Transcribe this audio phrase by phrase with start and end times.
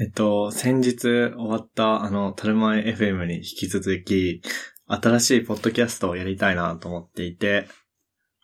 [0.00, 4.42] えっと、先日終わった、あの、タルマエ FM に引き続き、
[4.86, 7.66] 新しいポッドキャストをやりたいなと思っていて、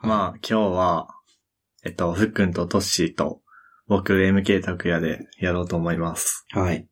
[0.01, 1.09] まあ、今日は、
[1.85, 3.41] えっと、ふっくんとトッシーと、
[3.87, 6.45] 僕、MK 拓也でやろうと思います。
[6.51, 6.89] はい。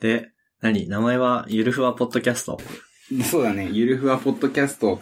[0.00, 0.30] で、
[0.60, 0.88] 何？
[0.88, 2.60] 名前は、ゆるふわポッドキャスト？
[3.28, 3.70] そうだね。
[3.72, 5.00] ゆるふわポッドキャストっ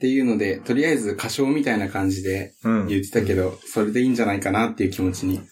[0.00, 2.86] ていうので、とりあえず歌唱みたいな感じでうん。
[2.86, 5.42] 言ってたけど、それでいいんじゃないかなっていう気持ちに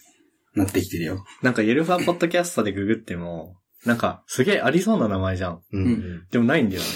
[0.54, 1.24] なってきてるよ。
[1.42, 5.62] なんか、ゆるふわポッドキャストでググっても、なんか、すげえありそうな名前じゃん。
[5.72, 6.88] うんうんでもないんだよね。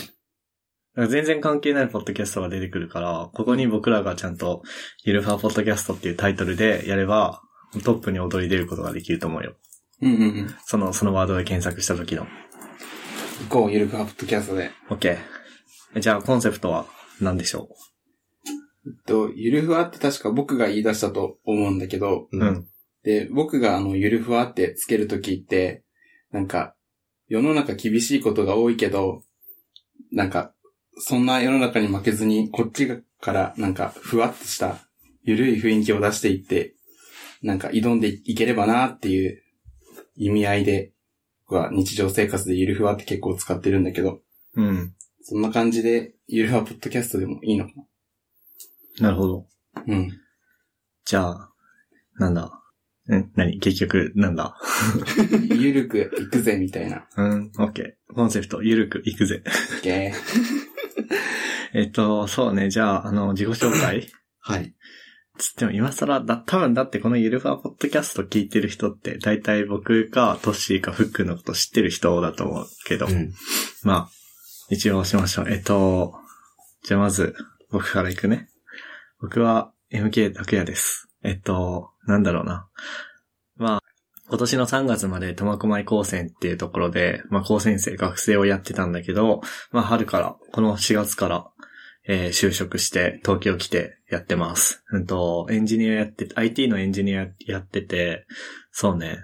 [0.95, 4.63] なんか全然関係ないポッドキャストが出てくるから、ここに僕らがちゃんと、
[5.05, 7.43] ゆるふわポッドキャストっていうタイトルでやれば、
[7.85, 9.55] トップに躍り出ることができると思うよ。
[10.03, 10.55] うんうんうん。
[10.65, 12.27] その、そのワードで検索した時の。
[13.49, 14.71] 行こう、ゆるふわポッドキャストで。
[14.91, 15.19] OK。
[16.01, 16.87] じゃあ、コンセプトは
[17.21, 17.69] 何でしょ
[18.87, 22.69] えっと、ゆるふわって確か僕が言い出したと思うんだけど、ううん。
[23.05, 25.85] で、僕があの、ゆるふわってつけるときって、
[26.33, 26.75] なんか、
[27.29, 29.23] 世の中厳しいことが多いけど、
[30.11, 30.55] なんか、
[30.99, 32.89] そんな世の中に負けずに、こっち
[33.21, 34.79] からなんか、ふわっとした、
[35.23, 36.75] ゆるい雰囲気を出していって、
[37.43, 39.43] なんか挑んでいければなっていう
[40.17, 40.93] 意味合いで、
[41.47, 44.21] 僕は日常生活でゆるふわって結構使ってるんだけど、
[44.57, 44.95] うん。
[45.23, 47.73] そんな感じで、ゆるふわポッドキャストでもいいのか
[49.01, 49.11] な？
[49.11, 49.47] るほど。
[49.75, 50.13] なうん。
[51.05, 51.53] じゃあ、
[52.17, 52.61] なんだ？
[53.09, 53.59] ん何？
[53.61, 54.57] 結局、なんだ？
[55.51, 57.07] ゆるく行くぜみたいな。
[57.17, 57.93] うん、OK。
[58.15, 59.43] コンセプト、ゆるくいくぜ。
[59.45, 59.49] オ
[59.81, 60.19] ッケー。
[61.75, 62.71] えっと、そうね。
[62.71, 64.09] じゃあ、あの、自己紹介
[64.41, 64.75] はい。
[65.37, 73.33] つっても今更だ、多分だってこのゆるふわポッドキャスト聞いてる人って、大体僕かトッシーかフックのこと知ってる人だと思うけど、うん。
[73.83, 74.11] まあ、
[74.71, 75.51] 一応しましょう。
[75.51, 76.15] えっと、
[76.85, 77.35] じゃあまず、
[77.71, 78.49] 僕から行くね。
[79.21, 81.09] 僕は MK 拓也です。
[81.25, 82.69] えっと、なんだろうな。
[83.57, 83.81] まあ、
[84.29, 91.51] 今年の3月まで苫小牧高専っていうところで、まあ高専生、学生をやってたんだけど、まあ春から、この4月から、
[92.07, 94.83] えー就職して東京来てやってます。
[94.91, 98.27] うんと、エンジニアやって、IT のエンジニアやってて、
[98.71, 99.19] そうね。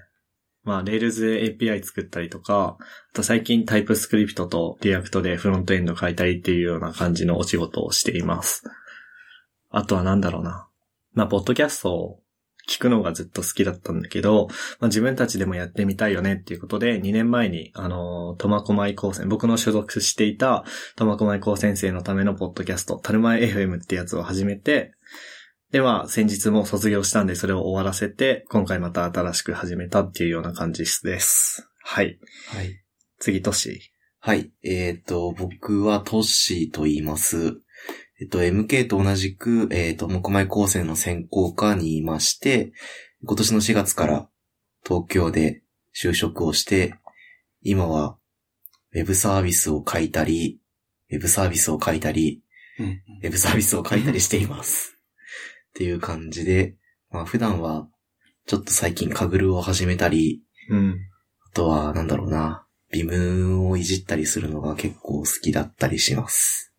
[0.63, 8.63] まあ、Rails で API 作ったりとか、あと最近 TypeScript と React でフロントエンド書いたりっていうような感じのお仕事をしています。
[9.71, 10.69] あとはなんだろうな。
[11.13, 12.20] まあ、ポッドキャストを
[12.71, 14.47] 聞くのがずっと好きだったんだけど、
[14.79, 20.65] まあ、自分たちでもやってみたいよねっていうことで、2年前に、あの、苫小牧高専、僕の所属していた
[20.97, 24.93] 苫小牧高専生のためのポッドキャスト、タルマエ FM ってやつを始めて、
[25.73, 31.69] で、まあ、先日も卒業したんで、それを終わらせて、今回また新しく始めたっていうような感じです。
[31.83, 32.19] はい。
[32.49, 32.83] はい。
[33.19, 33.93] 次、トシ。
[34.21, 34.53] はい。
[34.63, 37.61] えっ、と、僕はトッシーと言います。
[38.21, 42.73] えっと、MK と同じく、えっ、と、木前高専の専攻科にいまして、
[43.25, 44.29] 今年の4月から
[44.85, 45.63] 東京で
[45.95, 46.95] 就職をして、
[47.63, 48.19] 今は、
[48.93, 50.61] ウェブサービスを書いたり、
[51.11, 52.43] ウェブサービスを書いたり、
[52.79, 52.87] うん。
[52.87, 54.99] ウェブサービスを書いたりしています。
[55.71, 56.77] っていう感じで、
[57.11, 57.89] まあ普段は、
[58.47, 60.99] ちょっと最近カグルを始めたり、うん。
[61.51, 66.70] あとは、なんだろうな、ビムをいじったりするのが結構好きだったりします。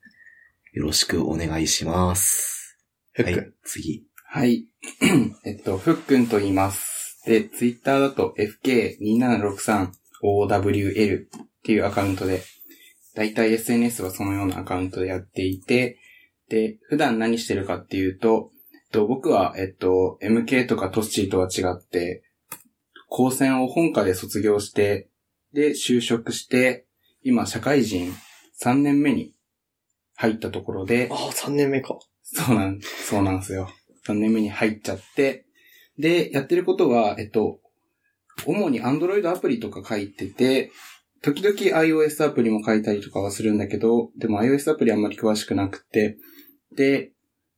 [0.74, 2.80] よろしくお願いします。
[3.18, 4.06] はいふっくん。、次。
[4.26, 4.68] はい。
[5.44, 7.22] えっと、ふっくんと言います。
[7.26, 8.34] で、ツイッターだと
[8.64, 11.28] FK2763OWL っ
[11.64, 12.42] ていうアカウントで、
[13.16, 16.00] だいたい SNS はそのようなアカウントでやっていて、
[16.48, 18.52] で、普段何してるかっていうと、
[18.94, 22.24] と、僕は、えっと、MK とかトッシーとは違って、
[23.10, 25.10] 高専を本科で卒業して、
[25.54, 26.86] で、就職して、
[27.24, 28.14] 今、社会人
[28.64, 29.34] 3年目に
[30.22, 31.98] 入ったところで、ああ、3年目か。
[32.22, 33.70] そうなん、そうなんですよ。
[34.06, 35.46] 3年目に入っちゃって、
[35.98, 37.60] で、やってることは、えっと、
[38.46, 40.72] 主に Android アプリとか書いてて、
[41.24, 46.18] 時々 iOS アプリも書いたりとかはするんだけど、でも iOS アプリあんまり詳しくなくて、
[46.76, 47.14] で、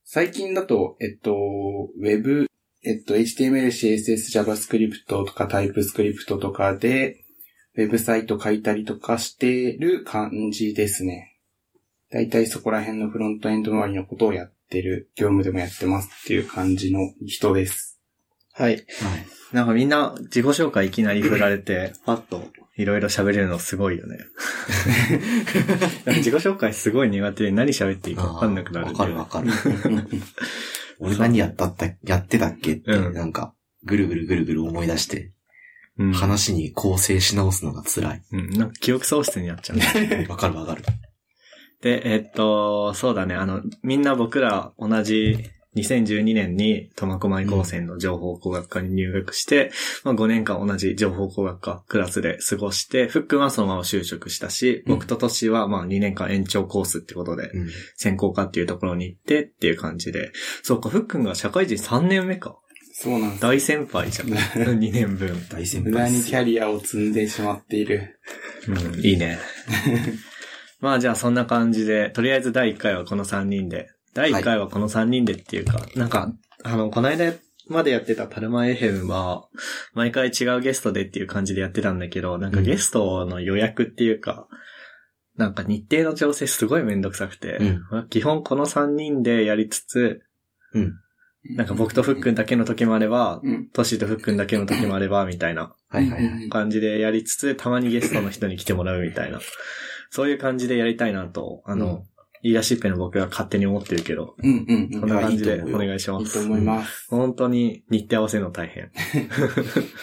[0.06, 1.35] 最近だと、えっと、
[2.01, 2.47] Web、
[2.85, 7.25] えっと、HTML、CSS、JavaScript とか TypeScript とかで、
[7.75, 11.32] ウェブサイト書いたりとかしてる感じですね。
[12.13, 18.00] だいたいそこら辺のフロントエンド周りのことをやってる、業務でもやってますっていう感じの人です。
[18.54, 18.74] はい。
[18.74, 18.83] はい。
[19.51, 24.19] なんかみんな自己紹介いきなり振られて、 パッといろいろ喋れるのすごいよね。
[26.06, 29.50] 自己紹介すごい苦手で何喋っていいかわかんなくなるんわかるわかる。
[31.00, 33.56] 俺何やったった、やってたっけって、うんなんか、
[33.86, 35.31] ぐるぐるぐるぐる思い出して、
[35.98, 36.13] うん。
[36.13, 38.24] 話に構成し直すのが辛い。
[38.31, 38.50] うん。
[38.51, 40.27] なんか記憶喪失になっちゃうね。
[40.30, 40.83] わかるわかる。
[41.83, 43.35] で、えっと、そうだね。
[43.35, 45.38] あの、みんな僕ら同じ
[45.75, 49.69] 2012年に苫小牧高専の情報工学科に入学して、
[50.06, 57.69] まあ5年間同じ情報工学科クラスで過ごして、ふっくんはそのまま就職したし、うん僕とトシはまあ2年間延長コースってことで、うん。
[57.97, 60.31] 専攻科っていうところに行ってっていう感じで、
[60.62, 62.57] そうか、ふっくんが社会人3年目か。
[62.94, 63.41] そうなんです。
[63.41, 64.30] 大先輩じゃん。
[64.80, 65.35] 2年分。
[65.50, 66.24] 大先無駄に。
[66.24, 68.19] キャリアを積んでしまっている。
[68.68, 69.39] うん、いいね。
[70.83, 73.89] まあじゃあそんな感じで、とりあえず第1回はこの3人で。
[74.13, 77.33] 第1回はこの3人でっていうか、なんか、あの、この間
[77.69, 79.47] までやってたパルマエヘムは、
[79.94, 84.50] 毎回違うゲストでっていう感じでやってたんだけど、なんかゲストの予約っていうか、
[85.38, 90.21] なんか日程の調整すごいめんどくさくて、うんまあ基本この3人でやりつつ、
[90.74, 90.94] うん。
[91.56, 93.69] なんか僕とふっくんだけの時もあれば、うん。
[93.69, 96.50] トシとふっくんだけの時もあれば、みたいなはいはいはい。
[96.50, 99.39] 感じでやりつつ、たまにゲストの人に来てもらうみたいな。
[100.13, 102.04] そういう感じでやりたいなと、あの、うん
[102.45, 105.00] 言い出しっぺの僕は勝手に思ってるけど、うんうんうん。
[105.00, 106.25] こんな感じでお願いします。
[106.25, 107.07] いいと思います。
[107.10, 108.92] 本当に日程合わせるの大変。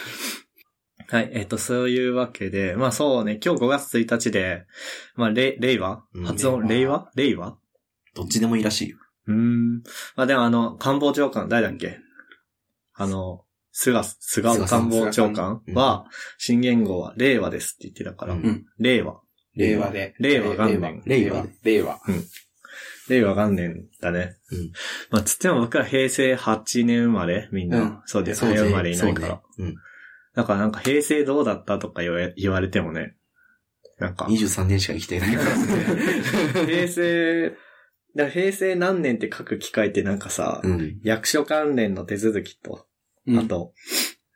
[1.09, 4.65] はい、えっと、そういうわけで、まあそうね、今日5月1日で、
[5.17, 7.59] まあ、れ、令和うん発音、令和令和
[8.15, 8.97] どっちでもいいらしいよ。
[9.27, 9.83] うーん。
[10.17, 11.99] まあでもあの、官房長官、誰だっけ？
[12.95, 16.07] あの、菅、菅官房長官うんは、
[16.39, 19.21] 新言語は令和ですって言ってたから、うん令和。
[19.57, 20.15] 令和で。
[20.19, 21.47] 令和元年令和。
[21.65, 22.01] 令和。
[23.09, 24.37] 令和元年だね。
[24.53, 24.73] うん
[25.11, 27.49] まあ、つっても僕は平成8年生まれ？
[27.53, 27.81] みんな。
[27.81, 28.45] うんそうです。
[28.45, 29.43] 早生まれいないから。
[29.57, 29.75] そうね
[30.37, 33.17] だからなんか平成どうだったとか言われ言われてもね。
[33.99, 35.51] なんかうん。、23年しか生きてないから。
[36.67, 37.59] 平成、だか
[38.15, 41.01] ら平成何年って書く機会ってなんかさ、うん。
[41.03, 42.87] 役所関連の手続きと、
[43.27, 43.75] うんあと、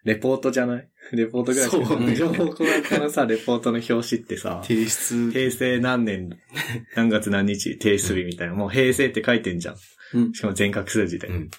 [0.04, 0.90] レポートじゃない？
[1.12, 5.30] レポートぐらいしかそうね情報工学科のさ、レポートの表紙ってさ、提出。
[5.30, 6.30] 平成何年、
[6.96, 8.54] 何月何日提出日みたいな。
[8.54, 9.74] もう平成って書いてんじゃん。
[10.14, 11.26] うんしかも全角数字で。
[11.28, 11.34] うん。
[11.34, 11.50] うん。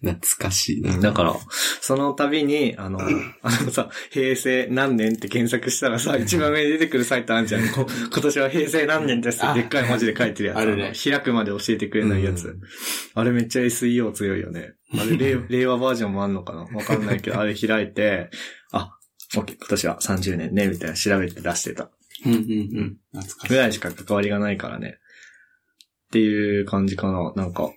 [0.04, 0.98] 懐かしいな。
[0.98, 1.34] だから、
[1.80, 7.68] その度に、あの、あのさ、平成何年って検索したらさ、一番上に出てくるサイトあるじゃん。
[7.70, 10.58] こ今年は平成何年ですってあでっかい文字で書いてるやつ。
[10.58, 12.48] あるねの開くまで教えてくれないやつ。
[12.48, 12.60] うん
[13.14, 14.74] あれめっちゃ SEO 強いよね。
[14.92, 16.60] あれ令令和バージョンもあんのかな？
[16.76, 18.28] わかんないけど、あれ開いて、
[18.72, 18.92] あ、
[19.34, 21.90] OK、今年は30年ね、みたいな調べて出してた。
[22.24, 22.96] うんうんうん。
[23.12, 23.48] 懐かしい。
[23.48, 24.98] ぐらいしか関わりがないからね。
[26.08, 27.32] っていう感じかな。
[27.34, 27.70] なんか、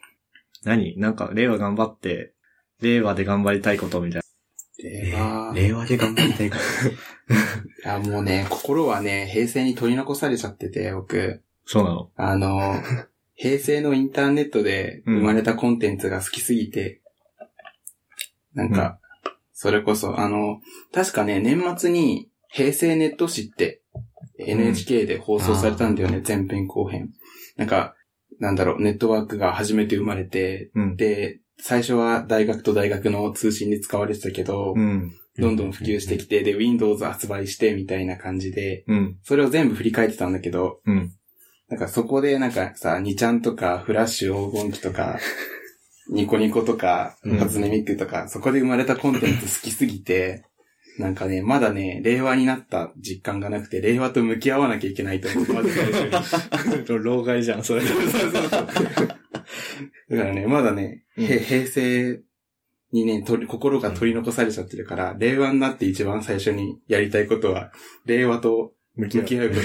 [0.63, 0.97] 何？
[0.97, 2.33] なんか、令和頑張って、
[2.81, 4.21] 令和で頑張りたいことみたい
[4.83, 5.53] 令和。
[5.55, 6.57] い令和で頑張りたいか
[7.85, 7.93] ら。
[7.93, 11.17] や、もうね、心はね、平成に取り残されちゃってて、僕。
[11.17, 11.39] な。
[11.65, 12.11] そうなの？
[12.15, 12.81] あの、
[13.35, 17.01] 平成のインターネットで生まれたコンテンツが好きすぎて、
[18.53, 18.99] なんか、
[19.53, 23.81] それこそ、あの、確かね、年末に平成ネット誌って
[24.39, 27.11] NHK で放送されたんだよね、前編後編。
[27.55, 27.95] なんか、
[28.39, 30.95] なんだろう、ネットワークが初めて生まれて、うん。
[30.95, 35.13] で、最初は大学と大学の通信に使われてたけど、うん。
[35.37, 39.17] どんどん普及してきて、で、Windows 発売してみたいな感じで、うん。
[39.23, 41.13] それを全部振り返ってたんだけど、うん。
[41.69, 45.19] なんかそこでなんかさ、2ちゃんとか、フラッシュ黄金期とか、
[46.09, 50.43] ニコニコとか、うん初音ミクとか、そこで生まれたコンテンツ好きすぎて、
[50.99, 56.01] なんかね、まだね、令和になった実感がなくて、令和と向き合わなきゃいけないと思って、まず最初
[56.91, 57.03] に。
[57.03, 57.81] 老害じゃん、それ。
[57.83, 57.95] だか
[60.09, 61.23] らね、まだね、うん。
[61.23, 62.19] へ平成
[62.91, 67.71] にね、心が取り残されちゃってるから、令和になって一番最初にやりたいことは、
[68.05, 69.49] 令和と向向き合う。
[69.49, 69.55] こ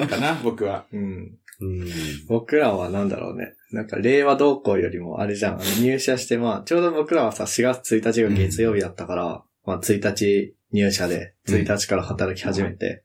[0.00, 0.86] とかな、僕は。
[0.92, 0.98] う。
[0.98, 1.38] ん。
[1.60, 1.66] う。
[1.66, 1.88] ん。
[2.28, 3.36] 僕らはなんだろう。
[3.36, 3.54] ね。
[3.70, 5.60] なんか、令和同行よりも、あれじゃん。
[5.80, 6.82] 入社して、まあ、ちょう。
[6.82, 13.04] ど僕らはさ、4月1日が月曜日だったから、まあ、1日入社で、1日から働き始めて、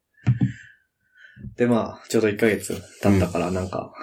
[1.55, 3.93] で、まあ、ちょうど1ヶ月経ったから、なんか、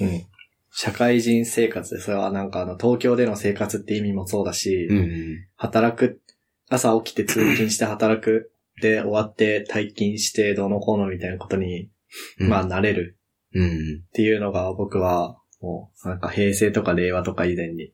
[0.00, 0.26] うん。
[0.74, 5.46] 社会人生活で、それはなんかあの、東京での生活って意味もそうだし、うん。
[5.56, 6.22] 働く、
[6.70, 11.90] 朝起きて通勤して働く、で、終わって退勤してどうのこうのみたいなことに、
[12.38, 12.48] うん。
[12.48, 13.18] まあ、慣れる
[13.54, 13.68] うん。
[13.68, 17.92] っていうのが僕は、もう、なんか平成とか令和とか以前に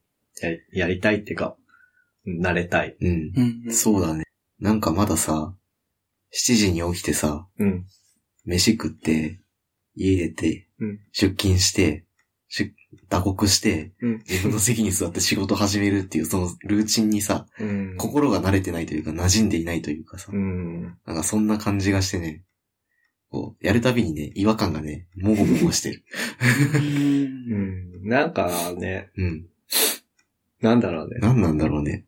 [0.73, 1.58] やりたいっていうか、うん
[2.41, 2.97] 慣れたい。
[3.01, 3.33] うん。
[3.67, 4.25] うんそうだね。
[4.61, 5.55] なんかまださ、
[6.33, 7.87] 7時に起きてさ、うん。
[8.45, 9.41] 飯食って、
[9.95, 12.05] 家出て、うん出勤して、
[12.49, 12.73] 出
[13.09, 14.19] 打刻して、うん。
[14.29, 17.95] 自分の席に座って 仕事始めるっていう、そのルーチンにさ、うん。
[17.99, 20.83] 心が慣れてないというか、馴染んでいないというかさ、うん。
[20.83, 22.45] なんかそんな感じがしてね、
[23.31, 26.05] こう、やるたびにね、違和感がね、もごもごしてる。
[26.81, 28.09] うん。
[28.09, 29.47] なんかね、うん。
[30.61, 31.19] なんだろうね。
[31.21, 32.07] 何なんだろうね。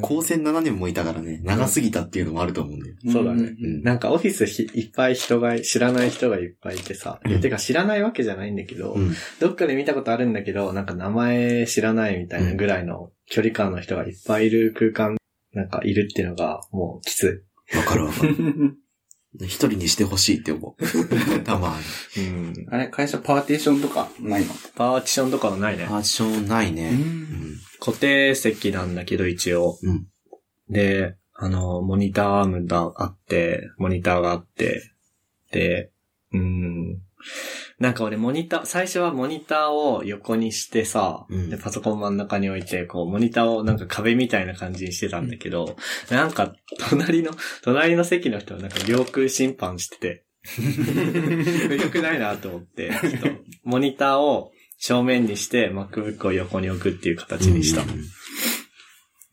[0.00, 2.96] 高専7年もいたからね、長すぎたっていうのもあると思うんだよ。
[3.10, 3.82] そうだねうん。
[3.82, 7.20] なんかオフィスひいっぱい人が、知らない人がいっぱいいてさ。
[7.24, 9.14] うんてか知らないわけじゃないんだけど、うん。
[9.40, 15.16] どっかで見たことあるんだけど、なんか名前知らないみたいなぐらいの距離感の人がいっぱいいる空間、
[15.52, 17.44] なんかいるっていうのがもうきつ
[17.76, 18.34] わかるわかる。
[19.40, 20.82] 一人にしてほしいって思う。
[21.44, 21.76] たま
[22.16, 22.22] に。
[22.22, 22.28] い。
[22.28, 22.66] うん。
[22.68, 24.52] あれ、会社パーテーションとかないの？
[24.74, 25.86] パーティションとかはないね。
[25.88, 26.90] パーティションないね。
[26.90, 27.56] うん。
[27.80, 29.78] 固定席なんだけど一応。
[29.82, 30.06] うん
[30.72, 34.90] で、あの、モニターアームがあって、モニターがあって、
[35.50, 35.90] で、
[36.32, 36.98] うん。
[37.82, 41.50] なんか俺モニター、最初はモニターを横にしてさ、うん。
[41.50, 45.74] で、パソコン真ん中に置いて、こう、モニターをなんか壁みたいな感じにしてたんだけど、
[46.08, 46.54] なんか、
[46.88, 50.24] 隣の、隣の席の人はなんか領空侵犯してて、
[51.82, 53.28] 良くないなと思って、ちょっと、
[53.64, 57.82] モニターを正面にして MacBook を横に置くっていう形にした。
[57.82, 58.04] うん。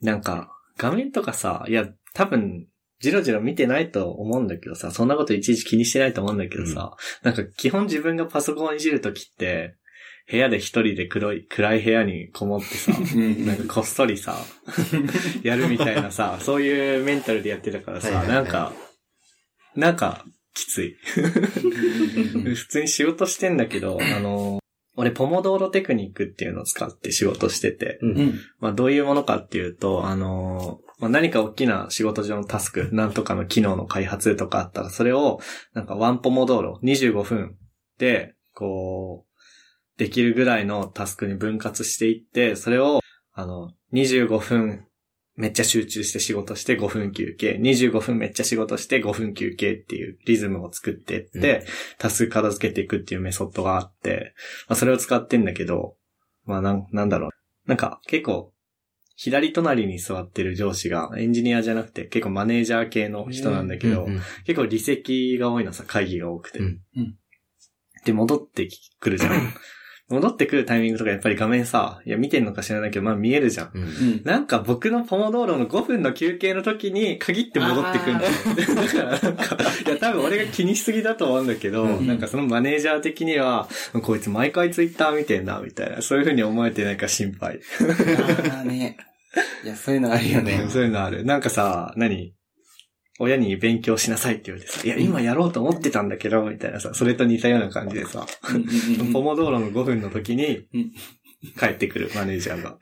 [0.02, 2.66] なんか、画面とかさ、いや、多分、
[3.00, 9.76] じろじろ見てないと思うんだけどさ、そんなこといちいち気にしてないと思うんだけどさ、なんか基本自分がパソコンをいじるときって、
[10.30, 13.46] 部屋で一人で黒い、暗い部屋にこもってさ、うん。
[13.46, 14.36] なんかこっそりさ、
[15.42, 18.36] やるみたいなさ、そういうメンタルでやってたからさ、はいはいはい。
[18.36, 18.72] なんか、
[19.74, 20.96] なんか、きつい。
[22.54, 24.60] 普通に仕事してんだけど、あの、
[24.96, 28.40] 俺、ポモドーロテクニックっていうのを使って仕事してて、うん。
[28.60, 35.40] まあ、どういうものかっていうと、あの、まあ、何か大きな仕事上のタスク、なんとかの機能の開発とかあったら、それを、
[35.74, 37.56] なんかワンポモドーロ、25分
[37.98, 43.00] で、こう、できるぐらいのタスクに分割していって、それを、
[43.32, 44.86] あの、25分
[45.40, 51.64] めっちゃ集中して仕事して5分休憩、25分めっちゃ仕事して5分休憩っていうリズムを作っていって、うん
[51.98, 54.34] タスク片付けていくっていうメソッドがあって、
[54.68, 55.96] まあそれを使ってんだけど、
[56.44, 57.30] まあなん、なんだろう。
[57.66, 58.52] なんか結構、
[59.22, 66.60] 左隣に座ってる上司がエンジニアじゃなくて結構マネージャー系の人なんだけど、うんうん結構離席が多いのさ、会議が多くて。
[66.60, 67.14] うんうん
[68.06, 68.66] で、戻って
[68.98, 69.52] くるじゃん。
[70.08, 73.70] 戻ってくるタイミングとかやっぱり画面さ、いや見てんのか知らないけど、まあ見えるじゃん。
[73.74, 74.22] うんうん。
[74.24, 78.30] なんか僕のポモドーロの5分の休憩の時に限って戻ってくんだよ。
[78.74, 83.68] だからなんか、いや多分俺が気にしすぎだと思うんだけど、うんなんかそのマネージャー的には、
[84.02, 86.00] こいつ毎回ツイッター見てんな、みたいな。
[86.00, 87.60] そういう風に思えてなんか心配。
[88.50, 88.96] ああね。
[89.64, 90.66] いや、そういうのあるよね。
[90.68, 91.24] そういうのある。
[91.24, 92.34] なんかさ、何？
[93.22, 98.26] 親に勉強しなさいって言われてさ、いや、今やろうと思ってたんだけど、みたいなさ、それと似たような感じでさ、
[99.12, 100.92] ポモドーロの5分の時にうん、
[101.58, 102.78] 帰ってくるマネージャーが。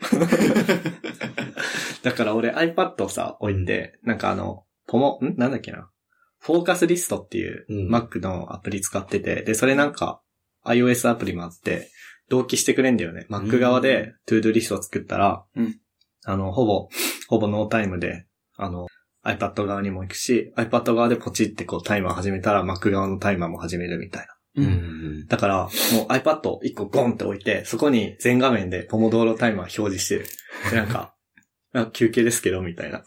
[2.05, 5.35] だから俺 iPad をさ、置いて、なんかあの、ポモ、ん？
[5.37, 5.90] なんだっけな？
[6.38, 10.23] フォーカスリストっていううん Mac のアプリ使ってて、で、それなんか
[10.64, 11.90] iOS アプリもあって、
[12.28, 13.26] 同期してくれんだよね。
[13.28, 15.81] Mac 側で ToDo リストを作ったら、うん
[16.28, 16.88] あの、ほぼ、
[17.28, 18.87] ほぼノータイムで、あの、
[19.25, 24.35] iPad 側にも行くし、iPad 側でポチってこうタイマー始めたら Mac 側のタイマーも始めるみたいな。
[24.56, 24.75] うんううん。
[25.23, 25.68] んだから、もう
[26.12, 30.26] iPad を1個ゴンって置いて、そこに全画面でポモドーロタイマー表示してる。
[30.70, 31.14] で、なんか、
[31.75, 33.02] あ休憩ですけど、みたいな。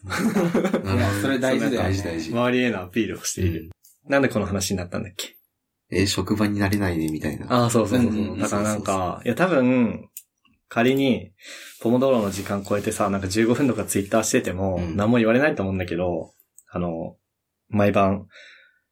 [1.22, 2.32] それ大事だよね大事大事。
[2.32, 3.70] 周りへのアピールをしている。
[4.08, 5.36] なんでこの話になったんだっけ？
[5.94, 7.48] え、職場になれないね、みたいな。
[7.52, 10.08] ああ、そうそうそうだからなんか、いや多分、
[10.74, 11.34] 仮に、
[11.82, 16.32] ポモドーロの時間超えてさ、なんか15分とかツイッターしてても、うん何も言われないと思うんだけど、
[16.70, 17.18] あの、
[17.68, 18.28] 毎晩、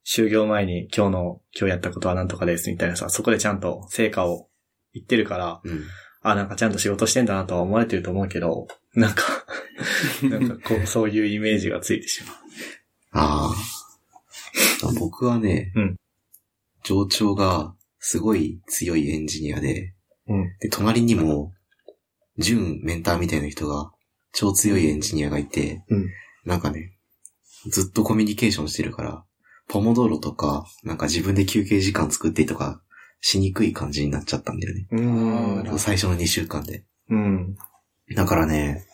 [0.05, 4.50] 就業前に今日の、今日やったことはなんとかですみたいなさ、そこでちゃんと成果を
[4.93, 5.83] 言ってるから、うん。
[6.21, 9.24] あ、なんかちゃんと仕事してんだなとは思われてると思うけど、なんか、
[10.29, 12.36] なんかこう、そういうイメージがついてしまう。
[13.12, 13.55] あ
[14.83, 14.91] あ。
[15.00, 15.95] 僕はね、うん
[16.83, 19.93] 上長がすごい強いエンジニアで、
[20.27, 20.57] うん。
[20.59, 21.53] で、隣にも、
[22.39, 23.91] 準メンターみたいな人が、
[24.31, 26.08] 超強いエンジニアがいて、うん
[26.46, 26.98] なんかね、
[27.69, 29.24] ずっとコミュニケーションしてるから、
[29.67, 32.81] ポモドーロとか、なんか自分で休憩時間作ってとか、
[33.22, 34.88] しにくい感じになっちゃったんだよね。
[34.91, 35.01] う
[35.72, 36.86] うん最初の2週間で。
[37.10, 37.55] うん。
[38.15, 38.86] だからね、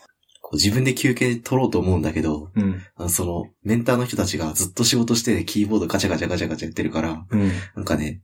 [0.42, 2.82] こう自分で休憩取ろうと思うんだけど、うん。
[2.96, 7.52] あのその、メンターの人たちがずっと仕事してキーボードガチャガチャガチャガチャやってるから、うん。
[7.76, 8.22] なんかね、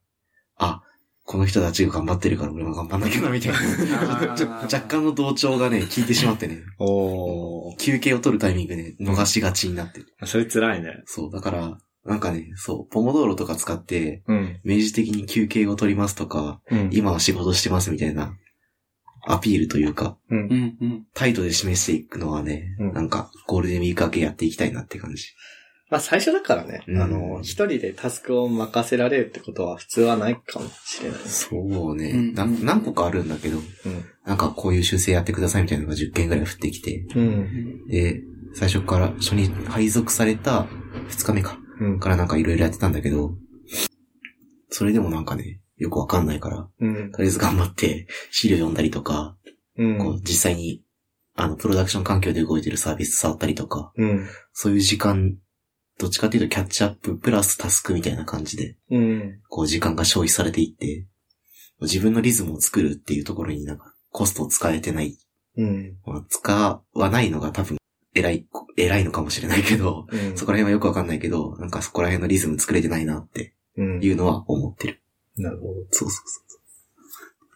[0.57, 0.83] あ、
[1.31, 3.57] この人たちが頑張ってるから俺も頑張んなきゃな、みたいな。
[4.63, 7.77] 若干の同調がね、効いてしまってね、おー。
[7.77, 10.07] 休憩を取るタイミングね、逃しがちになってる。
[10.25, 11.03] それ辛いね。
[11.05, 14.59] そう、だから、なんかね、そう、ポモドーロとか使って、うん。
[14.65, 16.89] 明示的に休憩を取りますとか、うん。
[16.91, 18.35] 今は仕事してますみたいな、
[19.25, 20.41] アピールというか、うんう。
[20.47, 21.05] んうん。
[21.13, 25.27] 態度で示していくのはね、うんなんか、ゴールデンウィーク明けやっていきたいなって感じ。
[25.91, 31.19] まあ最初だからね、うんあの、一人でタスクを任せられるってことは普通はないかもしれない。
[31.25, 33.59] そうね、うんな何個かあるんだけど、
[34.25, 37.21] なんかこういう修正やってくださいみたいなのが10件ぐらい降ってきて、うん。
[37.21, 37.87] うん。
[37.87, 40.65] で、最初から初に配属された
[41.09, 41.59] 2日目か。
[41.81, 41.99] うん。
[41.99, 43.35] からなんかいろいろやってたんだけど、
[44.69, 47.11] それでもなんかね、よくわかんないから、うん。
[47.11, 49.35] とりあえず頑張って資料読んだりとか、
[49.77, 49.97] うん。
[49.97, 50.83] こう実際に、
[51.35, 54.27] あの、プロダクション環境で動いてるサービス触ったりとか、うん。
[54.53, 55.37] そういう時間、
[56.01, 59.39] どっちかっていうとキャッチアッププラスタスクみたいな感じで、うん。
[59.49, 61.05] こう時間が消費されていって、
[61.81, 65.15] 自分のリズムを作るっていうところになんかコストを使えてない、
[65.57, 65.97] うん。
[66.03, 67.77] まあ使わないのが多分
[68.15, 70.35] 偉い、偉いのかもしれないけど、うん。
[70.35, 74.03] そこら辺はよくわかんないけど、なんかそこら辺のリズム作れてないなってうん。
[74.03, 75.03] いうのは思ってる。
[75.37, 75.73] なるほど。
[75.91, 76.50] そうそうそ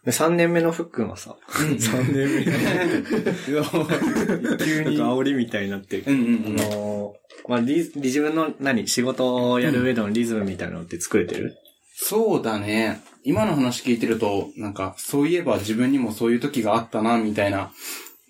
[0.06, 2.44] で、3年目のふっくんはさ、 3年目
[4.64, 4.96] 急に。
[4.98, 6.64] なんか煽りみたいになってるうんうんうんあ。
[6.64, 11.56] のー、まあ、リズ、自分の何、仕事をやる上でのリズムみたいなのって作れてる？
[11.98, 13.00] そうだね。
[13.24, 17.72] 今の話聞いてると、なんか、そういえば自分にもそういう時があったな、みたいな。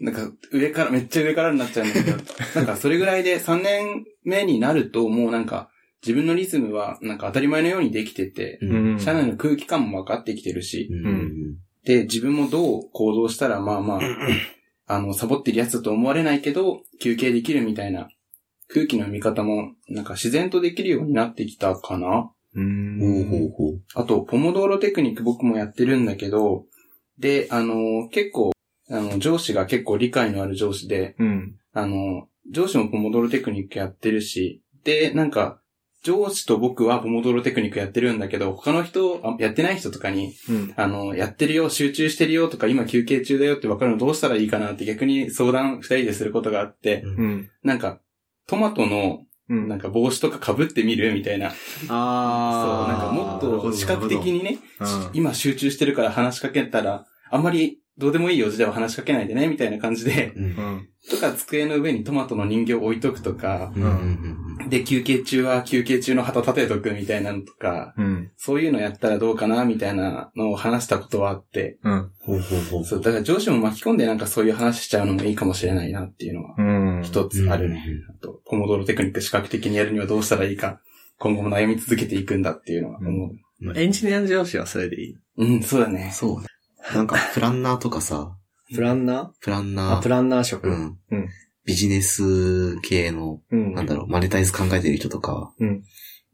[0.00, 2.16] なんか、上から、めっちゃ上からになっちゃうんだけど、
[2.54, 5.68] なんか、それぐらいで3年目になると、もうなんか、
[6.02, 8.66] 自分のリズムは、なんか当たり前のようにできてて、う。
[8.66, 9.00] うん。
[9.00, 11.56] 社内の空気感も分かってきてるし、うん。
[11.86, 14.00] で、自分もどう行動したら、まあまあ、
[14.86, 18.08] あの、サボってるやつだと思われないけど、休憩できるみたいな、
[18.68, 22.32] 空気の見方も、なんか自然とできるようになってきたかな。
[22.54, 22.60] う
[22.98, 23.80] ほうほうほう。
[23.94, 26.64] あと、ポモドーロテクニック僕もやってるんだけど、
[27.18, 28.50] で、あの、結構、
[28.90, 31.56] あの、上司が結構理解のある上司で、うん。
[31.72, 35.60] あの、上司もポモドーロテクニックやってるし、で、なんか、
[36.06, 40.72] 上司と僕はポモドーロテクニックやってるんだけど、他の人、あやってない人とかに、うん。
[40.76, 47.50] あの、やってるよ、集中してるよとか、今休憩中だよって分かるのどうしたらいいかなって逆に相談二人ですることがあって、うん。
[47.64, 47.98] なんか、
[48.46, 49.68] トマトの、うん。
[49.68, 51.50] なんか帽子とか被ってみるみたいな。
[51.50, 51.58] そう、
[51.90, 60.44] あなんかもっと視覚的にね、うん今集中してるから話しかけたら、あんまりどうでもいい用事では話しかけないでね、みたいな感じで、うん。
[60.44, 60.88] うん。
[61.10, 63.82] とか机の上にトマトの人形を置いとくとか、うん。
[64.60, 64.68] うん。
[64.68, 68.30] で、休憩中は休憩中の旗立てとくみたいなのとか、うん。
[68.36, 72.10] そういうのやったらどうかな、みたいなのを話したことはあって、うん。
[72.20, 72.84] ほうほうほう。
[72.84, 76.62] そう、だから上司も巻き込んでなんかそういう話しちゃうのもいいかもしれないなっていうのは、う
[77.00, 77.02] ん。
[77.02, 77.82] 一つあるね。
[78.10, 80.80] あと、ポモドーロテクニック視覚的にやるにはどうしたらいいか、
[81.18, 83.30] 今後も悩み続けていくんだっていうのは思う。
[83.74, 86.10] エンジニアの上司はそれでいいうん、そうだね。
[86.12, 86.46] そうね。
[86.94, 88.36] なんか、プランナーとかさ、
[88.74, 89.16] プランナー？
[89.18, 90.68] あ、プランナー、プランナー職。
[90.68, 90.98] うん。
[91.10, 91.28] うん。
[91.64, 93.74] ビジネス系の、うん。
[93.74, 95.82] なんだろう、マネタイズ考えてる人とか、うん。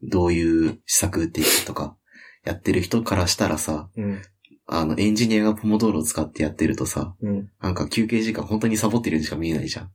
[0.01, 1.95] どういう施策打っていくとか、
[2.43, 4.21] やってる人からしたらさ、うん。
[4.65, 7.49] あの、エンジニアがポモドーロを使ってやってるとさ、うん。
[7.61, 9.91] なんか休憩時間本当にサボってるようにしか見えないじゃん。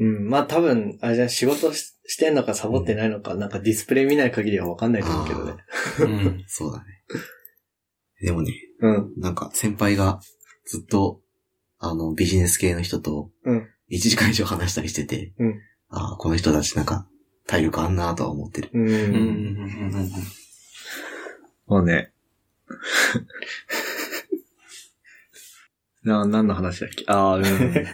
[0.00, 0.28] うん。
[0.28, 5.54] まあ多分、あれじゃん仕事ししてんのかサボってないのか、なんかディスプレイ見ない限りはわかんないと思うけどね。
[6.00, 6.44] うん。
[6.48, 6.84] そうだね。
[8.22, 9.12] でもね、うん。
[9.18, 10.20] なんか先輩が
[10.64, 11.20] ずっと、
[11.78, 15.60] あの、ビジネス系の人とうん、1時間以上話したりしてて、うん
[15.94, 17.06] ああ、この人たちなんか、
[17.46, 18.70] 体力あんなとは思ってる。
[18.72, 18.78] う。
[18.78, 19.04] うんうんうんう
[20.04, 20.10] ん
[21.66, 22.12] もうね。
[26.02, 27.04] な、何の話だっけ？
[27.08, 27.44] ああ、うん。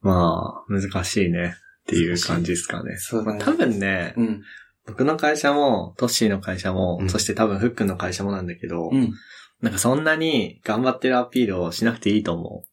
[0.00, 1.54] まあ、難しいね。
[1.82, 2.96] っていう感じですかね。
[2.96, 3.40] そうだね。
[3.42, 4.42] 多分ね、うん。
[4.86, 9.12] 僕の会社も、トッシーの会社も、うんそして多分フックンの会社もなんだけど、うん。
[9.60, 12.64] なんかそんなに頑張ってるアピールをしなくていいと思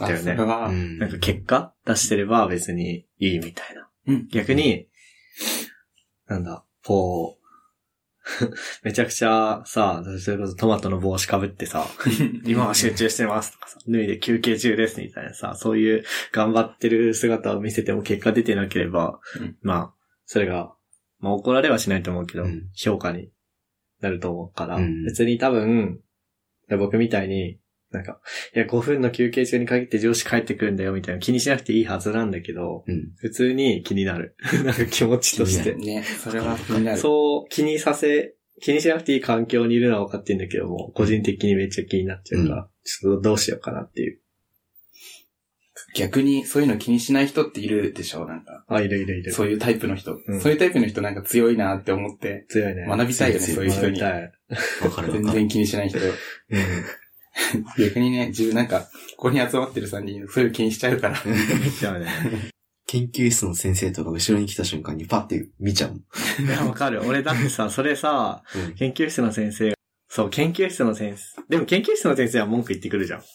[0.00, 0.98] あ、だよねそれは、うんう。
[0.98, 3.88] なんか結果出してれば別にいいみたいな。
[4.08, 4.28] うん。
[4.28, 4.88] 逆に、
[6.26, 7.42] なんだ、こう、
[8.84, 11.86] めちゃくちゃさ、それこそトマトの帽子かぶってさ、
[12.46, 19.94] 今は集中してますとかさ、脱いで休憩中ですみたいなさ、そういう頑張ってる姿を見せても結果出てなければ、うんまあ、
[20.24, 20.74] それが、
[21.22, 23.30] まあ怒られはしないと思うけど、うん評価に
[24.00, 26.00] なると思うから、うん別に多分、
[26.68, 27.58] 僕みたいに、
[27.90, 28.20] なんか、
[28.54, 33.12] いや、5分の休憩中に限って上司帰ってくるんだよみたいな気にしなくていいはずなんだけど、うん。
[33.18, 34.34] 普通に気になる。
[34.64, 35.74] なんか気持ちとして。
[35.74, 36.98] ね、それは気になる。
[36.98, 44.20] そう、気にさせ、気にしなくていい環境にいるのは分かってんだけども、個人的にめっちゃ気になっちゃうから、ちょっとどうしようかなっていう。
[45.94, 48.64] 逆にそういうの気にしない人っているでしょなんか。
[48.68, 49.32] あ、いるいるいる。
[49.32, 50.18] そういうタイプの人。
[50.26, 52.86] うんそういうタイプの人なんか強いなって思って、強いね。
[52.86, 53.82] 学びたいよね、強そういう人に。
[53.86, 54.22] 学びたい。
[54.22, 54.32] わか
[54.80, 55.12] るわかる。
[55.12, 55.98] 全然気にしない人。
[55.98, 56.12] うん。
[57.78, 61.16] 逆にね、自分なんか、ここに集まってる3人、そういう気にしちゃうから。
[61.80, 62.06] じゃあね。
[62.86, 65.94] 研究室の先生とか後ろに来た瞬間にパッて見ちゃう。
[66.42, 67.02] いや、わかる。
[67.06, 69.76] 俺だってさ、それさ、うん研究室の先生が、
[70.10, 73.22] そう、研究室の先生、でも研究室の先生は文句言ってくるじゃん。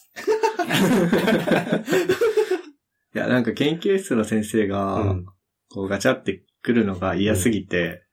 [3.17, 5.25] いや、なんか研究室の先生が、うん
[5.69, 8.03] こうガチャって来るのが嫌すぎて、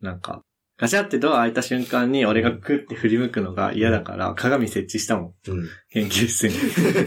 [0.00, 0.44] なんか、
[0.78, 5.34] ガチャってドア開いた瞬間に俺がクって振り向くのが嫌だから鏡設置したもん。
[5.48, 5.68] うん。
[5.90, 6.54] 研究室に。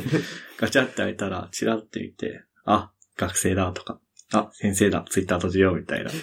[0.60, 4.02] ガチャって開いたら、チラって見て、あ、学生だとか、
[4.34, 6.10] あ、先生だ、ツイッター閉じようみたいな。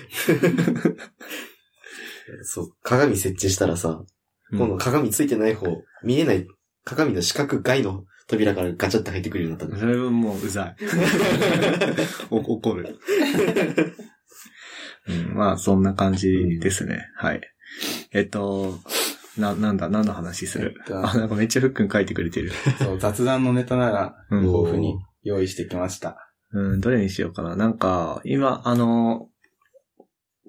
[2.42, 4.04] そう、鏡設置したらさ、
[4.50, 5.66] 今度鏡ついてない方、
[6.02, 6.46] 見えない
[6.84, 10.76] 鏡の四角外の扉からガチャって入ってくるようになったそれはもううざい。
[12.30, 12.98] お怒る。
[15.06, 17.06] うん、まあ、そんな感じですね。
[17.16, 17.40] はい。
[18.12, 18.78] えっと、
[19.36, 20.74] な、なんだ、何の話する？
[20.78, 22.52] えっとあ、なんかめっちゃふっくん書いてくれてる。
[22.78, 26.16] そう、雑談のネタなら、うん豊富に用意してきました。
[26.52, 27.56] うん、どれにしようかな。
[27.56, 29.28] なんか、今、あの、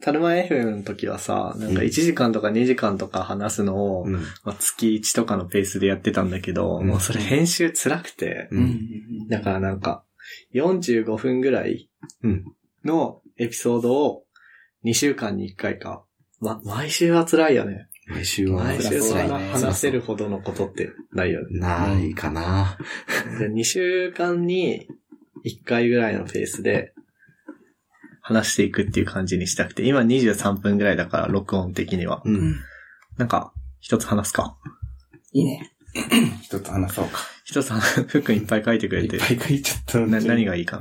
[0.05, 4.13] タルマ FM の時はさ、なんか1時間とか2時間とか話すのを、うん。
[4.13, 9.27] まあ、月1とかのペースでやってたんだけど、うんもうそれ編集辛くて、うん。
[9.29, 10.03] だからなんか、
[10.53, 11.89] 45分ぐらい
[12.21, 12.45] うん
[12.83, 14.25] のエピソードを
[14.83, 16.05] 2週間に1回か。
[16.39, 17.87] ま、毎週は辛いよね。
[18.07, 21.59] 毎週は毎週そんな辛いね話せるほどのことってないよね。
[21.59, 22.77] ないかな。
[23.39, 24.87] で2週間に
[25.43, 26.93] 1回ぐらいのペースで
[28.27, 32.23] 話していくっていう感じにしたくて、今23分ぐらいだから録音的には。
[32.25, 32.55] うん。
[33.17, 34.57] なんか、一つ話すか？
[35.31, 35.71] いいね。
[36.41, 37.19] 一つ話そうか。
[37.43, 40.79] 一つ話、ふっくんいっぱい書いてくれいてっぱい書いちゃったのな、に何がいいか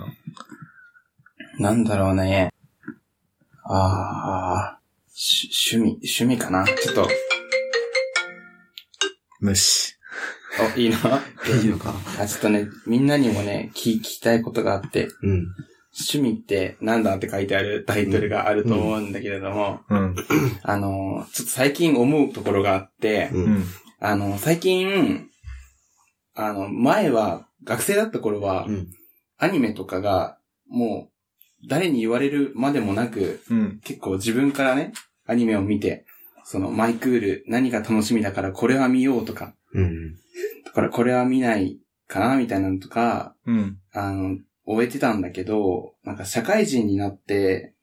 [1.59, 1.70] な？
[1.70, 2.50] なんだろうね。
[3.64, 6.64] あー、し趣味、趣味かな？
[6.64, 7.09] ちょっと、
[9.40, 9.96] 虫。
[10.74, 10.96] お、いいな。
[11.62, 11.94] いいのか？
[12.18, 15.46] あ、ちょっとね、みんなにもね、聞聞きたいことがあって、うん。
[15.96, 20.16] 趣味ってなんだって書いてあるタイトルがあると思うんだけれども、うん。
[20.62, 23.38] あの、ちょっと最近思うところがあって、う。
[23.38, 23.64] うんん。
[24.00, 25.28] あの、最近、
[26.35, 28.88] あの、前は、学生だった頃はう、ん。
[29.38, 33.80] アニメとかが、もう、誰に言われるまでもなく、うん。
[33.85, 34.92] 結構自分からね、
[35.26, 36.04] アニメを見て、
[36.44, 40.14] そのマイクール何が楽しみだからこれは見ようとか、うん。
[40.64, 43.78] だからこれは見ないかなみたいなのとか、うん。
[43.92, 47.74] あの、終えてたんだけど、なんか社会人になって、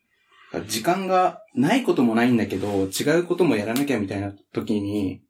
[0.67, 5.22] 時間がないこともないんだけど、違うこともやらなきゃみたいな時に、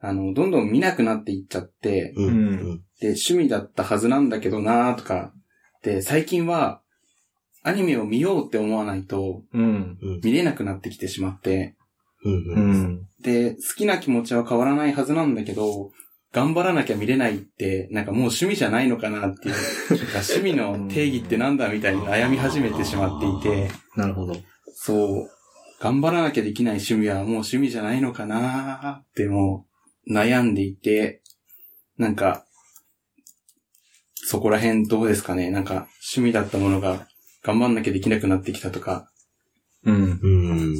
[0.00, 2.26] あの、どんどん見なくなっていっちゃって、うん。
[2.26, 2.82] うん。
[3.00, 5.32] で、趣味だったはずなんだけどなーとか、
[5.82, 6.82] で、最近は、
[7.62, 9.42] アニメを見ようって思わないと。
[10.22, 11.76] 見れなくなってきてしまって、
[12.24, 12.60] う。
[12.60, 13.06] ん。
[13.20, 15.90] で、好きな気持ちは変わらないはずなんだけど、
[16.36, 24.36] 頑張らなきゃ見れないって、なんかもう趣味じゃないのかなっていう、なんか趣味の定義ってなんだみたいに悩み始めてしまっていて、なるほど。
[24.74, 25.30] そう、
[25.80, 29.64] 頑張らなきゃできない趣味はもう趣味じゃないのかなっても
[30.06, 31.22] う悩んでいて、
[31.96, 32.44] なんか、
[34.14, 37.08] そこら辺どうですかねなんか趣味だったものが
[37.44, 39.08] 頑張んなきゃできなくなってきたとか、
[39.84, 40.20] うん。
[40.22, 40.74] うん。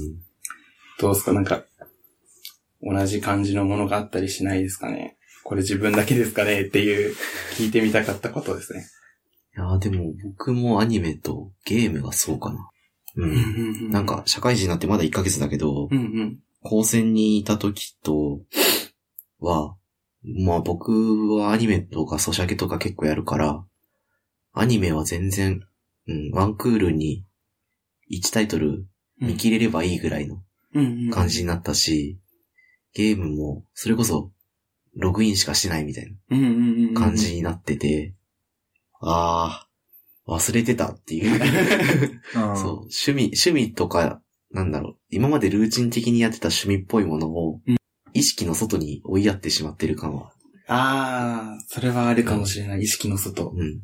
[1.00, 1.32] どうですか？
[1.32, 1.64] なんか、
[2.82, 5.16] 同じ感じのものがあったりしないですかね？
[5.46, 7.14] これ自分だけですかねっていう、
[7.56, 8.84] 聞いてみたかったことですね。
[9.56, 12.68] いやーでも僕もアニメとゲームがそうかな。
[13.14, 13.90] うん。
[13.90, 16.38] なんか、社会人になってまだ1ヶ月だけどう、んうん。
[16.62, 18.40] 高専にいた時と
[19.38, 19.76] は、
[20.24, 20.90] まあ僕
[21.36, 23.64] はアニメとかソシャゲとか結構やるから、
[24.52, 25.60] アニメは全然、
[26.08, 27.24] うん、ワンクールに
[28.10, 28.84] 1タイトル
[29.20, 30.42] 見切れればいいぐらいの
[30.74, 32.18] うんうん感じになったし、
[32.94, 34.32] ゲームもそれこそ
[34.96, 38.14] ログインしかしないみたいな感じになってて、
[39.00, 39.66] あ
[40.26, 41.40] あ、忘れてたっていう。
[42.34, 47.76] あそう、趣味、趣味とか、なんだろう、今までルーチン的にやってた趣味っぽいものをうん、
[48.14, 50.32] 意識の外に追いやってしまってる感は、
[50.68, 52.82] ああ、それはあるかもしれない。
[52.82, 53.52] 意識の外。
[53.54, 53.82] うん。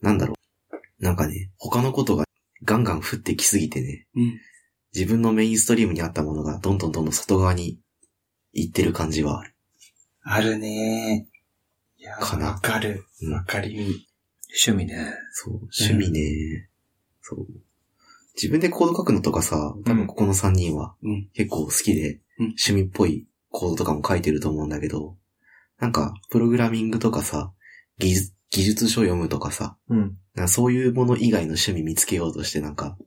[0.00, 0.34] なんだろ
[1.00, 1.04] う。
[1.04, 2.24] なんかね、他のことが
[2.62, 4.40] ガンガン降ってきすぎてね、うん。
[4.94, 7.80] 自分のメインストリームにあったものがどんどんどんどん外側に
[8.52, 9.55] 行ってる感じはある。
[10.28, 11.28] あるね
[11.98, 13.04] いや、かなわかる。
[13.22, 14.06] うんわかりみ。
[14.66, 15.12] 趣味ね。
[15.32, 16.68] そう、趣味ね、
[17.20, 17.46] そう。
[18.34, 21.28] 自分でコード書くのとかさ、多分ここの3人はうん。
[21.32, 25.16] 結構好きで、うん趣味っぽいコードとかも書いてると思うんだけど、
[25.78, 27.52] なんか、プログラミングとかさ、
[27.98, 30.16] 技術、技術書読むとかさ、うん。
[30.34, 32.98] なんかそういうもの以外の趣味見つけようとしてなんか、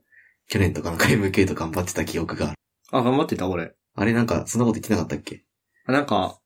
[0.47, 2.57] 去年とかなんか MK と頑張ってた記憶がある。
[2.91, 3.75] あ、頑張ってた、俺。
[3.95, 5.43] あれなんか、そんなこと言ってなかったっけ？
[5.85, 6.39] あなんか、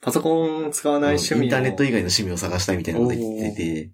[0.00, 3.92] パソコン使わない趣味インターネット以外の趣味を探したいみたいなこと言ってて、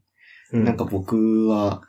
[0.53, 0.65] うん。
[0.65, 1.83] なんか僕は、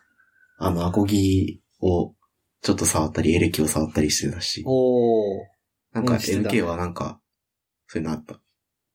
[0.58, 2.14] あの、アコギを
[2.62, 5.46] ちょっと触ったり、エレキを触ったりしてたし、おー。
[5.94, 7.20] なんかうんしてたね MK はなんか、
[7.88, 8.40] そういうのあった。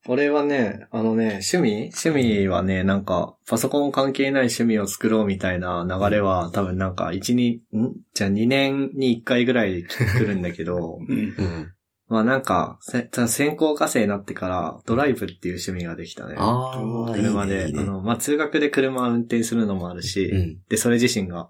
[0.07, 1.91] 俺はね、あのね、趣味？
[1.93, 7.95] 趣味はね、なんか、パソコン関係ない趣味を作ろうみたいな流れは、多分なんか、1、2、ん？
[8.15, 11.73] じゃあ2年に1回ぐらい来るんだけど、 うん。
[12.09, 12.15] うん。
[12.15, 16.35] まあなんか、せ専攻科生になってから、ドライブっていう趣味ができたね。
[16.39, 17.67] ああ、いい車で、ね。
[17.69, 20.59] いいねあの、まあ通学で車を運転するのもあるし、うん。
[20.69, 21.49] で、それ自身が、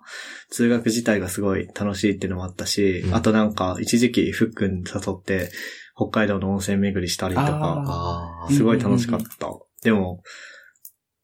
[0.50, 5.50] 通学自体がすごい楽しいっていうのもあったし、うんあとなんか、一時期、ふっくん誘って、
[5.96, 9.48] 北海道の温泉巡りしたりとか、すごい楽しかった。
[9.82, 10.22] でも、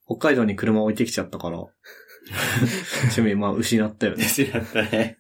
[0.07, 1.59] 北海道に車置いてきちゃったから、
[3.03, 4.23] 趣味、まあ、失ったよね。
[4.23, 5.19] ですやったね。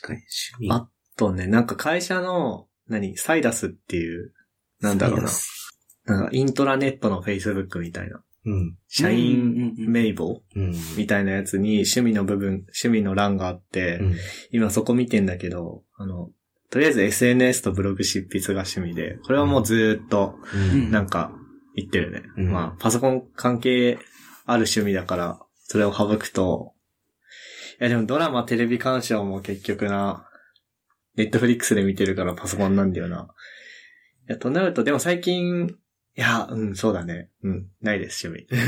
[0.00, 0.20] 確かに
[0.58, 0.70] 趣味。
[0.70, 4.32] あとね、なんか会社の、何、サイダスっていう、
[4.80, 5.30] なんだろうな。
[6.06, 8.22] なんかイントラネットの Facebook みたいな。
[8.46, 8.76] うん。
[8.88, 10.74] 社員うん名簿うん。
[10.96, 14.16] みたいなやつに趣味の部分、趣味の欄があって、うん。
[14.50, 16.30] 今そこ見てんだけど、あの、
[16.70, 20.90] とりあえず SNS とブログ執筆が趣味で、これはもうずーっと、うん。
[20.90, 21.32] なんか、
[21.76, 22.22] 言ってるね。
[22.36, 23.98] うんまあ、パソコン関係
[24.46, 26.72] ある趣味だから、それを省くと、
[27.80, 30.28] いやでもドラマ、テレビ鑑賞も結局な、
[31.20, 33.28] ネットフリックスで見てるからパソコンなんだよな。
[34.28, 35.66] いや、となると、でも最近、
[36.16, 37.28] いや、うん、そうだね。
[37.42, 38.60] うん、ないです、趣味。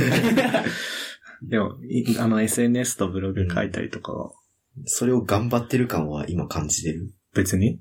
[1.42, 4.32] でも、いあの、SNS とブログ書いたりとかは、
[4.84, 7.12] それを頑張ってる感は今感じてる？
[7.34, 7.80] 別に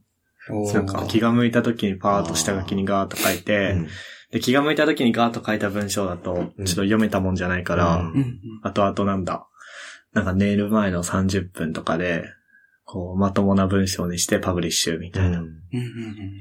[0.73, 3.87] なんか気が向いた時にパーッと下書きにガーッと書いて、うん。
[4.31, 8.39] で、気が向いた時にガーッと書いた文章だと、ちょっと読めたもんじゃないから、うんうんうん。
[8.63, 9.47] あとあとなんだ。
[10.13, 12.25] なんか寝る前の30分とかで、
[12.85, 15.39] こう、まともな文章にしてパブリッシュみたいな。
[15.39, 15.51] うんうんうん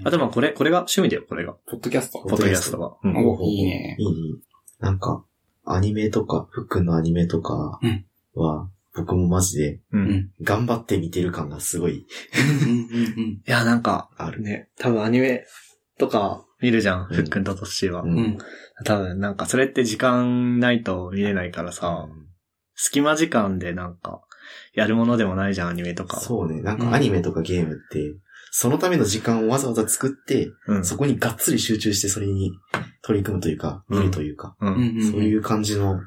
[0.05, 1.55] あとまあこれ、これが趣味だよ、これが。
[1.67, 2.97] ポッドキャストポッドキャストが。
[3.03, 4.39] うんおいいねいいね。
[4.81, 5.25] なんか、
[5.65, 10.07] アニメとか、ふっくんのアニメとかうんは、僕もマジでうん。
[10.07, 12.07] いうん頑張って見てる感がすごい
[12.65, 14.43] うんうん や、なんか、ある。
[14.43, 15.45] ね、多分アニメ
[15.99, 18.03] とか見るじゃん、うんふっくんととっしーは。
[18.03, 18.17] ううん。
[18.19, 18.39] うん。
[18.85, 22.09] 多分なんかそれって時間ないと見れないからさ、
[22.75, 24.23] 隙間時間でなんか、
[24.75, 26.23] やるものでもないじゃん、アニメとかは。
[26.23, 26.63] そうね。
[26.63, 28.15] なんかアニメとかゲームって、
[28.53, 30.85] そのための時間をわざわざ作って、うん。
[30.85, 32.53] そこにがっつり集中してそれに
[33.03, 35.11] 取り組むというか、うん見るというか、うん。
[35.11, 36.01] そういう感じの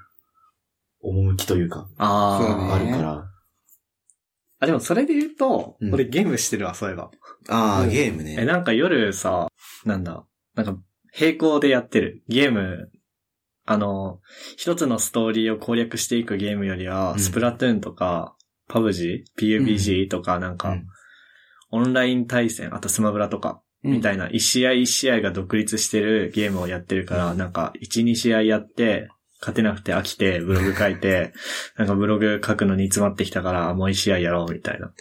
[1.01, 2.75] 趣というか、ああ。
[2.75, 3.29] あるから。
[4.59, 7.11] あ、でもそれで言うと、うん俺ゲームしてるわ、そういえば。
[7.49, 8.43] ああ、ゲームね。
[8.45, 9.47] なんか夜さ、
[9.85, 10.25] なんだ、
[10.55, 10.77] なんか、
[11.19, 12.23] 並行でやってる。
[12.27, 12.89] ゲーム、
[13.65, 14.19] あの、
[14.57, 17.19] 一つのストーリーを攻略していくゲームよりは、うん。
[17.19, 18.35] スプラトゥーンとか、
[18.67, 20.87] パブジー ?PUBG とか、なんか、うん。
[21.71, 27.37] オンライン対戦、あとスマブラとか、みたいな、一試合一試合が独立してるゲームをやってるから、うん。
[27.37, 31.33] なんか、一、二試合やって、勝てなくて飽きて、ブログ書いて、
[31.77, 34.93] なんかブログ書くのに詰まってきたから、もう一試合やろう、みたいな。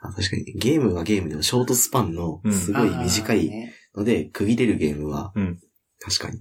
[0.00, 2.52] あ確かに、ゲームはゲームでもショートスパンのうん。
[2.52, 3.50] すごい短い
[3.94, 5.60] ので、区切れるゲームは、うん。
[6.00, 6.38] 確かに。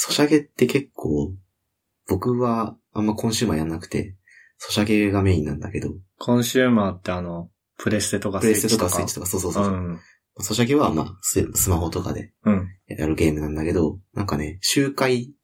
[0.00, 1.34] ソシャゲって結構、
[2.06, 4.14] 僕はあんまコンシューマーやんなくて、
[4.56, 8.90] ソシャゲがメインなんだけど、コンシューマーってあの、プレステとかプレステとか？
[8.90, 9.68] スイッチスイッチとか、そうそうそうう。
[9.70, 10.00] ん。
[10.40, 12.68] ソシャゲはまあス、スマホとかでうん。
[12.86, 15.34] やるゲームなんだけど、なんかね、周回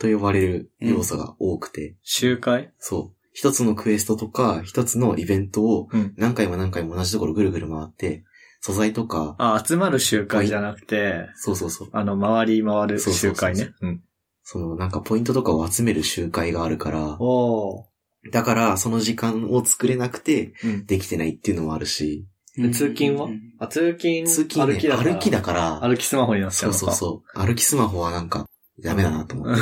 [0.00, 2.72] と呼ばれる要素が多くて、周回？
[2.78, 3.16] そう。
[3.32, 8.24] 一つのクエストとか、一つのイベントをうん何回も何回も同じところぐるぐる回って、
[8.60, 11.88] 素材とか、あ、集まる集会じゃなくて、そうそうそう。
[11.92, 13.74] あの、回り回るそうそうそうそう集会ね。
[13.80, 14.02] うん。
[14.42, 17.86] そのなんかポイントとかを集める集会があるから、お
[18.32, 20.86] だからその時間を作れなくてうん。
[20.86, 23.28] できてないっていうのもあるし、で通勤は？
[23.60, 25.12] あ、通勤、通勤ね、歩きだから。
[25.14, 26.78] 歩きだから、歩きスマホになっちゃそううのか。
[26.78, 27.46] そうそう。
[27.46, 28.46] 歩きスマホはなんか、
[28.82, 29.60] ダメだなと思って。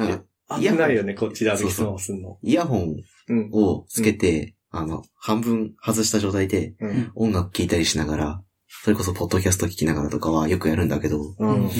[0.00, 2.38] なん か危ないよね、こっちで歩きスマホすんの。
[2.42, 2.96] イヤホン
[3.28, 3.50] うん。
[3.52, 7.12] をつけて、あの、半分外した状態でうん。
[7.14, 8.42] 音楽聴いたりしながら、
[8.82, 11.64] それこそポッドキャスト聞きながらとかはよくやるんだけど、ううん。
[11.66, 11.70] ん。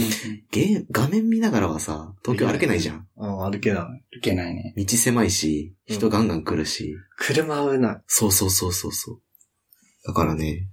[0.51, 3.07] ゲー画面見ながらはさ、東京歩けないじゃん。
[3.17, 4.17] うん、歩けない。
[4.19, 4.75] いけないね。
[4.77, 8.03] 道狭いし、人ガンガン来るし、車危ない。
[8.07, 9.21] そうそうそうそうそう。
[10.07, 10.69] だからね、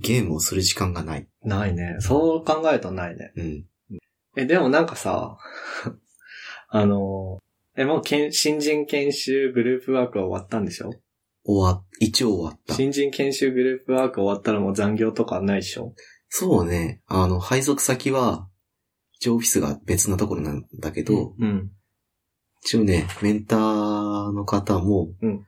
[0.00, 1.26] ゲームをする時間がない。
[1.42, 1.96] ないね。
[1.98, 3.32] そう考えるとないね。
[3.36, 3.64] うん。
[4.36, 5.38] え、でもなんかさ、
[6.70, 7.38] あの、
[7.76, 10.92] え、もうけん新人研修グループワークは終わったんでしょ？
[11.50, 12.74] 終わ、一応終わった。
[12.74, 15.94] 新人研修グループワーク終わったらもう残業とかないでしょ？
[16.28, 18.46] そうね、あの、配属先は、
[19.14, 21.70] 一応オフィスが別なところなんだけど、うん。
[22.62, 25.44] 一応ね、メンターの方も、うん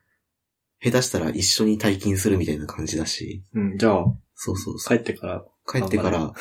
[0.82, 3.76] 下手したら一緒に退勤するみたいな感じだし、うん。
[3.76, 4.98] じゃあ、そうそうそう。
[4.98, 5.44] 帰ってから。
[5.70, 6.32] 帰ってから、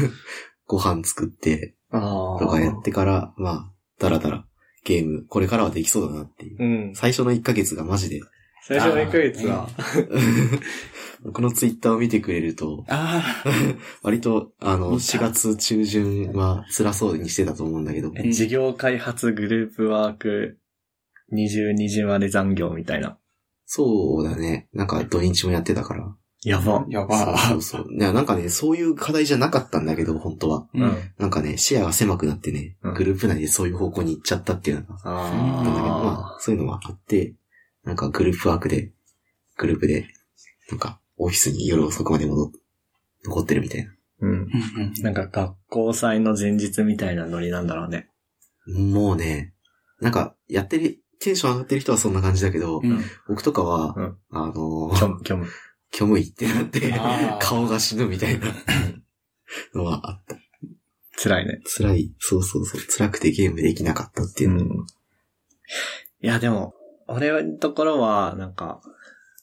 [0.66, 2.38] ご飯作って、ああ。
[2.38, 4.46] とかやってから、まあ、だらだら、
[4.84, 6.88] ゲーム、これからはできそうだなっていう。
[6.88, 6.94] うん。
[6.94, 8.18] 最初の1ヶ月がマジで
[8.66, 9.68] 最初の1ヶ月は、
[11.22, 13.48] 僕のツイッターを見てくれると、ああ、
[14.02, 20.58] 割と、あの、見た4月中旬は辛そうにしてたと思うんだけど、うん事業開発グループワーク
[21.32, 23.18] 22時まで残業みたいな。
[23.66, 24.68] そうだね。
[24.72, 26.16] なんか土日もやってたから。
[26.42, 26.84] やば。
[26.88, 27.94] やばそうそうそう。
[27.94, 30.68] いや、なんかね、そういう課題じゃなかったんだけど、本当は。
[30.74, 30.82] うん。
[30.82, 37.34] うんなんかね、視野が狭くなってね、うんグループ内でそういう方向に行っちゃったっていうのが、あなんだけど、まあ、そういうのはあって、
[37.86, 38.92] なんかグループワークで、
[39.56, 40.08] グループで、
[40.70, 42.50] なんか、オフィスに夜遅くまで戻っ、
[43.24, 43.92] 残ってるみたいな。
[44.20, 44.30] うん。
[44.30, 48.10] うんうんなんか学校祭の前日みたいなノリなんだろうね。
[48.66, 49.54] もうね、
[50.00, 53.04] なんか、やってる、テンション上がってる人はそんな感じだけど、うん。
[53.28, 55.46] 僕とかは、うんあの虚無、虚無。
[55.92, 56.92] 虚無いってなって
[57.40, 58.48] 顔が死ぬみたいな
[59.74, 60.36] のはあった。
[61.22, 61.60] 辛いね。
[61.64, 64.64] 辛い、そうそうそう、辛くてゲームできなかったっていううの。
[64.64, 64.86] ん。
[66.20, 66.74] いや、でも、
[67.08, 68.80] 俺のところは、なんか、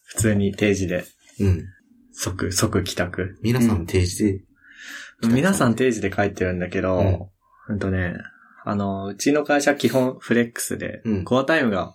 [0.04, 1.06] 普通に定時で、
[1.40, 1.66] うん。
[2.12, 3.38] 即、即帰宅。
[3.42, 4.42] 皆さん定時で、
[5.28, 7.20] 皆さん定時で帰ってるんだけど、うん
[7.66, 8.16] ほんとね、
[8.66, 11.94] あの、うちの会社基本フレックスで、うんコアタイムが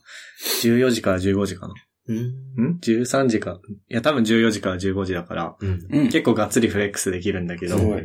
[0.62, 1.74] 14時から15時かな。
[2.08, 2.76] うん。
[2.76, 3.60] ん ?13 時か。
[3.90, 5.86] いや、多分14時から15時だから、うん。
[5.90, 6.08] うん。
[6.08, 8.02] 結構がっつりフレックスできるんだけどす、ごい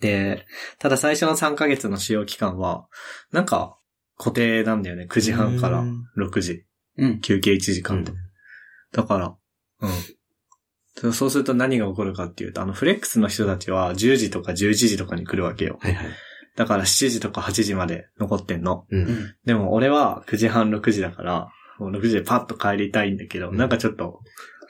[0.00, 0.44] で、
[0.80, 2.88] ただ最初の3ヶ月の使用期間は、
[3.30, 3.78] なんか
[4.18, 5.06] 固定なんだよね。
[5.08, 6.64] 9時半からうん6時。
[6.98, 7.20] うん。
[7.20, 8.12] 休憩1時間で。
[8.92, 9.34] だから、
[9.80, 11.12] うん。
[11.12, 15.78] そうすると何が起こるかっていうと、あの、フレックスの人たちは10時とか11時とかに来るわけよ。
[15.80, 16.06] はいはい。
[16.54, 18.84] だから7時とか8時まで残ってんの。
[18.90, 18.96] う。
[18.96, 19.34] うんん。
[19.44, 24.20] でも俺は9時半6時だから、もう6時でパッと帰りたいんだけど、うんなんかちょっと、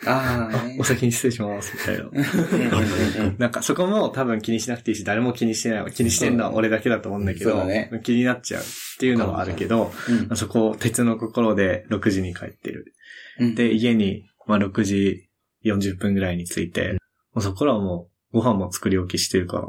[0.07, 2.05] あああね、お先に失礼します、みたいな。
[2.05, 5.93] うんうんうんなんかそこも多分気にしなくていいし、誰も気にしてない。
[5.93, 8.67] 気にしてんのは俺だけだと思うんだけど、ね気になっちゃうっ
[8.99, 9.93] ていうのはあるけど、
[10.31, 12.95] うんそこを鉄の心で6時に帰ってる。
[13.39, 13.55] うん。
[13.55, 15.29] で、家に、まあ、6時
[15.65, 16.93] 40分ぐらいに着いて、
[17.33, 19.69] もうそこからはもう、ご飯も作り置きしてるから、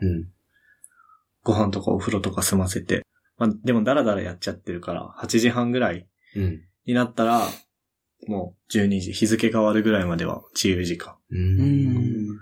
[0.00, 0.28] うん。
[1.42, 3.04] ご飯とかお風呂とか済ませて、
[3.38, 6.62] まあ、でもダラダラやっちゃってるから、8時半ぐらいうん。
[6.86, 7.42] になったら、
[8.28, 11.16] もう12時、日付変わるぐらいまでは自由時間。
[11.30, 11.34] う。
[11.34, 12.38] うんん。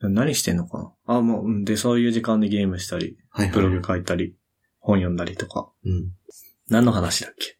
[0.00, 1.16] 何してんのかな？
[1.16, 3.54] あ、もう、うんで、そういう時間でゲームしたり、はいはい。
[3.54, 4.34] ブログ書いたり、
[4.80, 5.70] 本読んだりとか。
[5.84, 6.12] うん。
[6.68, 7.58] 何の話だっけ？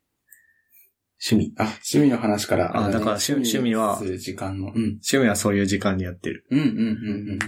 [1.30, 1.54] 趣味。
[1.58, 2.76] あ、趣味の話から。
[2.76, 4.68] あだから趣趣味はする時間の。
[4.68, 4.74] うん。
[4.74, 6.46] 趣味はそういう時間にやってる。
[6.50, 6.70] うんうんう
[7.36, 7.38] ん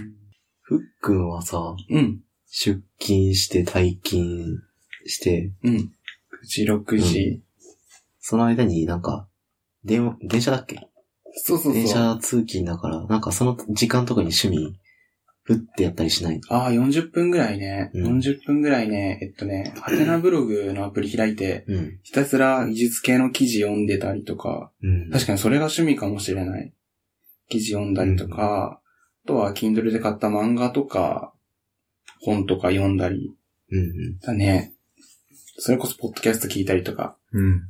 [0.61, 1.97] ふっくんはさ、うん。
[1.97, 2.19] うん。
[2.47, 4.57] 出勤して退勤
[5.05, 5.75] して、うん。
[5.75, 5.79] 9
[6.45, 7.43] 時、6時。
[8.19, 9.27] その間になんか、
[9.85, 10.87] 電話、電車だっけ？
[11.43, 11.93] そうそう電そう。
[11.93, 14.77] 車通勤だから、なんかその時間とかに趣味、
[15.43, 16.39] ふってやったりしない？
[16.49, 17.89] ああ、40分ぐらいね。
[17.93, 19.19] うん40分ぐらいね。
[19.21, 21.99] えっとね、ハテナブログのアプリ開いて、うん。
[22.03, 25.09] ひたすら技術系の記事読んでたりとか、うん。
[25.09, 26.71] 確かにそれが趣味かもしれない。
[27.49, 28.79] 記事読んだりとか、
[29.23, 31.33] あとは Kindle で買った漫画とか、
[32.21, 33.33] 本とか読んだり
[33.71, 34.19] うんうん。
[34.19, 34.73] だね。
[35.57, 37.61] それこそポッドキャスト聞いたりとか、うん。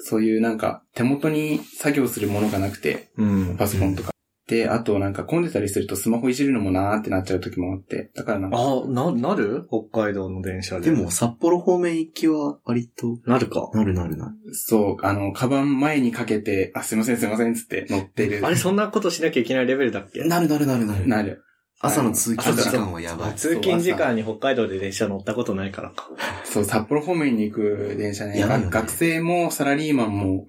[0.00, 3.56] そういうなんか手元に作業するものがなくて、うん。
[3.56, 4.10] パソコンとか。
[4.46, 8.10] で、あとなんか混んでたりするとスマホいじるのもなーってなっちゃう時もあって。
[8.14, 9.68] だからなんか、あ、な、なる？
[9.68, 10.90] 北海道の電車で。
[10.90, 13.68] でも、、札幌方面行きは割と、なるか？
[13.74, 14.32] なるなるな。
[14.52, 18.40] そう、あの、カバン前にかけて、あ、すいませんすいませんつって乗ってる。
[18.42, 20.24] あれ、そんなことしなきゃいけないレベルだっけ？
[20.24, 21.06] なるなるなるなる。
[21.06, 21.42] なる。
[21.80, 23.34] 朝の通勤時間はやばい。
[23.36, 26.08] 通勤時間に北海道で電車乗ったことないからか。
[26.44, 28.38] そう、札幌方面に行く電車ね。
[28.38, 30.46] やばいよね学生もサラリーマンも。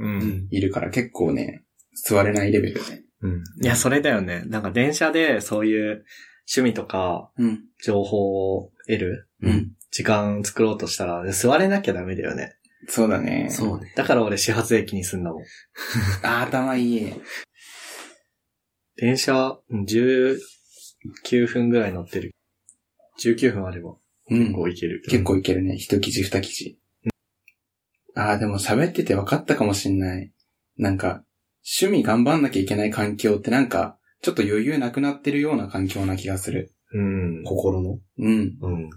[0.50, 1.64] いるから結構ね、
[1.94, 3.04] 座れないレベルね。
[3.22, 3.44] うん。
[3.62, 4.44] いや、それだよね。
[4.48, 6.06] なんか電車でそういう
[6.52, 7.60] 趣味とかうん。
[7.84, 9.72] 情報を得るうん。
[9.92, 12.56] 時間作ろうとしたら、座れなきゃダメだよね。
[12.88, 13.50] そうだね。
[13.52, 13.94] そうね。
[13.96, 15.44] だから俺始発駅に住んだもん。
[16.24, 17.14] あー、頭いい。
[18.96, 19.86] 電車、う
[21.10, 22.32] ん19分ぐらい乗ってる。
[23.22, 23.96] 19分あれば
[24.30, 24.54] うん結。
[24.54, 25.04] 構いける。
[25.10, 25.76] 結構いけるね。
[25.76, 26.78] 一記事二記事。
[28.16, 30.32] ああ、でも喋ってて分かったかもしんない。
[30.78, 31.24] なんか、
[31.82, 36.74] 趣味頑張んなきゃいけない環境ってなんか、ちょっと余裕なくなってるような環境な気がする。
[36.94, 37.44] うん。
[37.44, 38.00] 心の。
[38.18, 38.58] うん。
[38.62, 38.90] うん。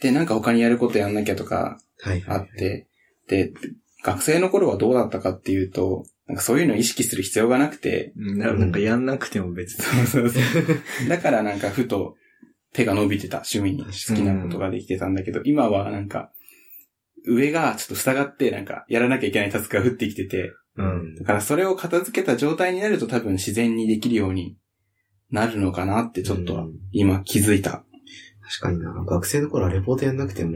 [0.00, 2.24] で、なんか他にやることやんなきゃとかはい。
[2.26, 2.88] あって、
[3.28, 3.52] で、
[4.02, 9.84] 学生の頃はどうだったかっていうと、なんかそういうのを意識する必要がなくて、うんななんかやんなくても別に。
[10.06, 10.72] そうそうそう。
[11.08, 12.14] だからなんかふと
[12.72, 16.30] 手が伸びてた趣味に好きなことができてたんだけど、今はなんか、
[17.26, 21.16] 上がちょっと塞がってなんかやらなきゃいけないタスクが降ってきてて、うん。
[21.16, 24.56] だからそれを片付けた状態になると多分自然にできるように
[25.32, 27.84] なるのかなってちょっとうん今気づいた。
[28.42, 28.92] 確かにな。
[29.04, 30.54] 学生の頃はレポートやんなくても、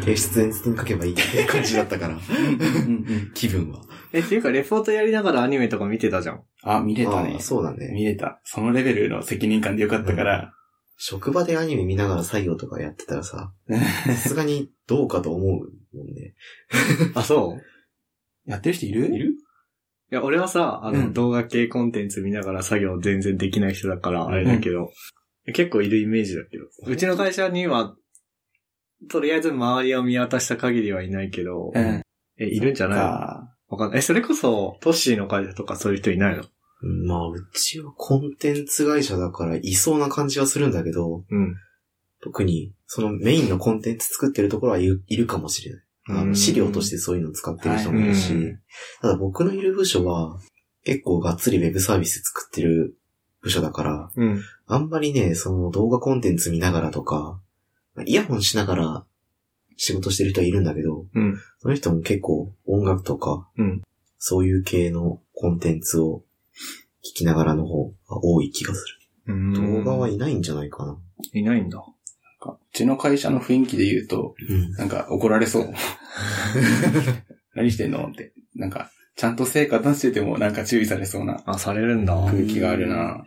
[0.00, 2.18] 提出前日に書けばいいって感じだったから。
[3.34, 3.80] 気分は。
[4.12, 6.42] え、っていうか、レポートやりながらアニメとか見てたじゃん。
[6.62, 7.38] あ、見れたね。
[7.40, 7.88] そうだね。
[7.92, 8.40] 見れた。
[8.44, 10.52] そのレベルの責任感でよかったから。
[10.96, 16.34] 職場でアニメ見ながら作業とかやってたらさ、 さすがにどうかと思うもんね。
[17.14, 17.56] あ、そ
[18.46, 18.50] う？
[18.50, 19.06] やってる人いる？
[19.14, 19.30] いる？
[19.30, 24.90] いや、俺はさ、あの、うん動画系コンテンツ見ながら作業全然できない人だから、あれだけど、
[25.52, 26.64] 結構いるイメージだけど。
[26.86, 27.94] うちの会社には、
[29.08, 32.02] とりあえず周りを見渡した限りはいないけど、うん。
[32.38, 33.57] え、いるんじゃない？
[33.68, 33.98] わかんない。
[33.98, 36.44] え、それこそ、トッシーの会社とかそういう人いないの？
[36.80, 41.56] うんまあ、うちはコンテンツ会社だからいそうな感じはするんだけど、うん。
[42.22, 45.82] 特にそのメインのコンテンツ作ってるところはいるいるかもしれない。
[46.10, 48.60] あうんの資料としてそういうのを使ってる人もいるし、うん
[49.02, 50.38] ただ僕のいる部署は
[50.84, 52.96] 結構がっつりウェブサービス作ってる
[53.42, 54.42] 部署だから、うん。
[54.66, 57.40] あんまりね、その動画コンテンツ見ながらとか、
[58.06, 59.04] イヤホンしながら
[59.78, 61.38] 仕事してる人はいるんだけど、うん。
[61.60, 63.82] その人も結構音楽とか、うん
[64.20, 66.24] そういう系のコンテンツを
[67.04, 68.84] 聞きながらの方が多い気がす
[69.28, 69.84] うんる。
[69.84, 70.98] 動画はいないんじゃないかな。
[71.32, 71.78] いないんだ。
[71.78, 74.72] うちの会社の雰囲気で言うと、うん。
[74.72, 75.72] なんか怒られそう。
[77.54, 78.32] 何してんのって。
[78.56, 82.14] なんか、ちゃんと成果出しててもなんか注意されそうなあ、されるんだ。
[82.14, 83.24] 空気があるな。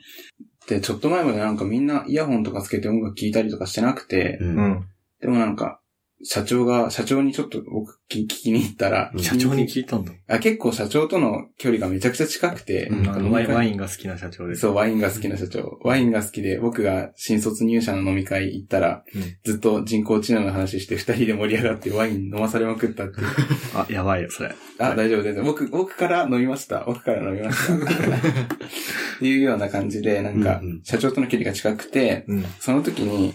[0.67, 4.45] で、ちょっと前までなんかみんなイヤホンとかつけて音楽聴いたりとかしてなくて、う。
[4.45, 4.85] うんん。
[5.19, 5.80] でもなんか、
[6.23, 10.11] 社長が、社長にちょっと僕聞きに行ったら、社長に聞いたんだ。
[10.27, 14.61] あ結構社長との距離がめちゃくちゃ近くて、うんなんかワインワインが好きな社長です。
[14.61, 15.79] そう、ワインが好きな社長。
[15.83, 23.27] ワインが好きで、僕が新卒入社の飲み会行ったら、うんずっと人工知能の話して二人で盛り上がってワイン飲まされまくったっていう。
[23.73, 24.53] あ、やばいよ、それ。
[24.77, 25.43] あ、大丈夫、全然。
[25.43, 26.83] 僕、僕から飲みました。
[26.85, 27.73] 僕から飲みました。
[27.75, 27.79] っ
[29.19, 32.45] ていうような感じで、なんかうんうん、社長との距離が近くて、うん。
[32.59, 33.33] その時に、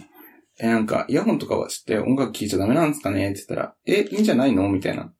[0.58, 3.30] え、なんか、イヤホンとかはして音楽聴いちゃダメなんですかね？
[3.30, 4.68] って言ったら、え、いいんじゃないの？
[4.68, 5.12] みたいな。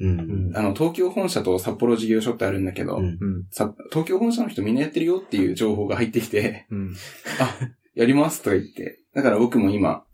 [0.00, 0.52] うん。
[0.54, 3.04] あの、東京本社と札幌事業所ってあるんだけど、うん。
[3.04, 3.18] うん。
[3.50, 6.94] さ東京本社の人みんなやってるよっていう情報が入ってきて、うん。
[7.40, 7.58] あ、
[7.94, 9.00] やりますとか言って。
[9.14, 10.04] だから僕も今、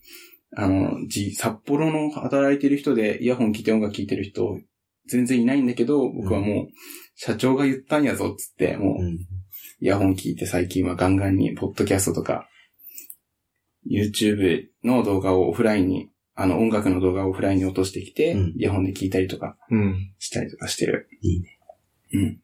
[0.57, 4.59] あの、じ、札幌の働いてる人でイヤホン聞いて音楽聴いてる人、
[5.07, 6.67] 全然いないんだけど、僕はもう、
[7.15, 9.19] 社長が言ったんやぞっつって、もう、うん。
[9.81, 12.50] イヤホン聞いて最近はガンガンに、ポッドキャストとか、
[13.89, 20.13] YouTube の動画をオフラインに、あの音楽の動画をオフラインに落としてきて、うんイヤホンで聞いたりとかうん。
[20.19, 21.09] したりとかしてる。
[21.23, 21.59] いいね。
[22.15, 22.41] うん。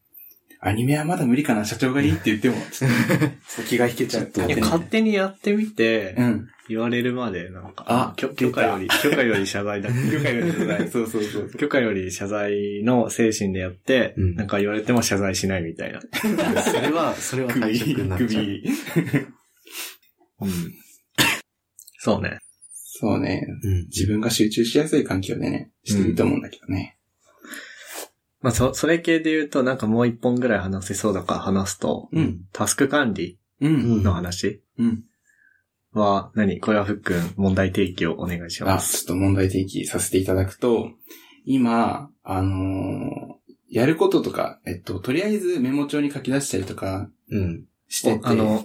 [0.61, 4.27] アニメはまだ無理かな社長がいいって言っても、ちょっとちょっと気が引けちゃう。
[4.27, 6.49] ちょっと勝手にやってみてう、ん。
[6.69, 9.89] 言われるまで、なんか、あ許許可より、許可より謝罪だ。
[10.11, 11.51] 許可より謝罪そうそうそう。
[11.51, 16.01] 許可より謝罪の精神でやって、うんなんか言われても謝罪しないみたいな。
[16.63, 18.29] それは、それは退職になっちゃう。
[18.29, 18.63] 首。
[20.41, 20.51] うん。
[21.99, 22.39] そうね。
[22.73, 23.47] そうね。
[23.63, 23.85] うん。
[23.87, 26.99] 自分が集中しやすい環境でね、していいと思うんだけどね。
[28.41, 32.41] まあ、そ、それ系で言うと、なんかもう一本ぐらい話せそうだから話すと、うん。
[32.53, 33.69] タスク管理う。
[33.69, 34.63] うんんの話？
[34.79, 35.05] うん。
[35.93, 36.61] は、何？
[36.61, 39.05] これはふっくん、問題提起をお願いしあ、ちょます。
[39.05, 40.91] っと問題提起させていただくと、
[41.45, 43.37] 今、あのー
[43.69, 47.65] やることとか、えっと、とりあえずメモ帳に書き出したりとかうん。
[47.89, 48.65] してて、おあの、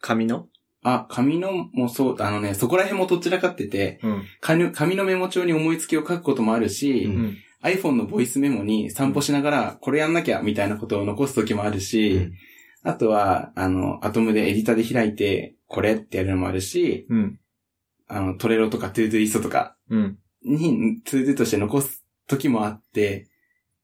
[0.00, 0.48] 紙の？
[0.84, 4.22] あ、紙のもそう、あのね、そこら辺も散らかってて、うん。
[4.40, 7.36] 紙紙のメモ帳に思いつきを書くこともあるし、ううんん。
[7.62, 12.32] iPhone のボイスメモに散歩しながら、これやんなきゃみたいなことを残すときもあるし、うん
[12.86, 17.40] あとは、あの、 Atom でエディターで開いて、これってやるのもあるし、うん。
[18.06, 20.18] あの、 Trello とか Todoist とかうん。
[20.44, 23.26] に、 ToDo として残す時もあって、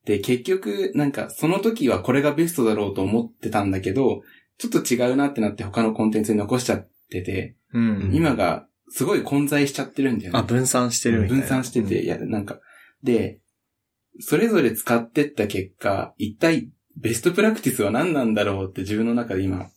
[0.05, 4.21] で、結局、なんか、その時はこれがベストだろうと思ってたんだけど、
[4.61, 8.11] ちょっと違うなってなって他のコンテンツに残しちゃってて、うん。
[8.13, 10.39] 今がすごい混在しちゃってるんだよね。
[10.39, 11.43] あ、分散してるみたいな。
[11.45, 12.61] 分散してて、いや、なんか、
[13.03, 13.41] で、
[14.19, 19.71] それぞれ使ってった結果、一体ベストプラクティスは何なんだろうって自分の中で今、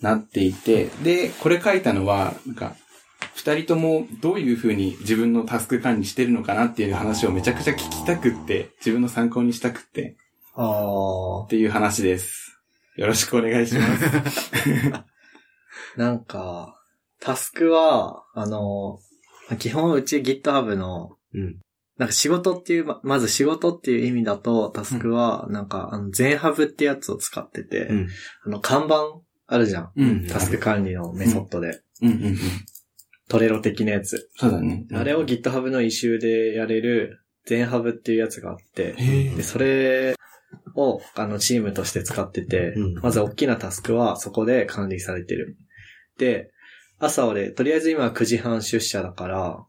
[0.00, 2.74] なっていて、で、これ書いたのは、なんか、
[3.34, 10.16] 二人ともどういう風に自分のタスク管理してるのかなっていう話をめちゃくちゃ聞きたくって、自分の参考にしたくって、
[10.54, 12.45] あっていう話です。
[12.96, 14.06] よろしくお願いします。
[14.92, 15.06] あ。
[15.96, 16.80] なんか、
[17.20, 18.98] タスクは、あの、
[19.58, 21.56] 基本うち GitHub の、うん。
[21.98, 28.08] なんか仕事っていう、ままず仕事っていう意味だと、タスクは、なんか、あの、全ハブってやつを使ってて、うん。
[28.44, 29.92] あの、看板あるじゃん。
[29.96, 31.82] うんタスク管理のメソッドで。
[32.02, 32.36] うんうんうん。
[33.28, 34.30] トレロ的なやつ。
[34.36, 34.86] そうだね。
[34.92, 40.16] あれを GitHub の異臭でやれる、全ハブっていうやつがあって、へで、それ
[40.74, 45.56] を、あの、チームとして使ってて、うんまず大きなタスクはそこで管理されてる。
[46.18, 46.50] で、
[46.98, 49.64] 朝俺、とりあえず今9時半出社だから、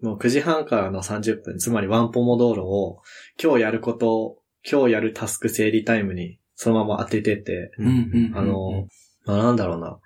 [0.00, 3.02] もう9時半からの30分、つまりワンポモ道路を、
[3.40, 8.38] 今日やること今日やるタスク整理タイムにそのまま当ててて、うんうんうん。
[8.38, 8.88] あの、
[9.26, 9.98] まあ、なんだろうな。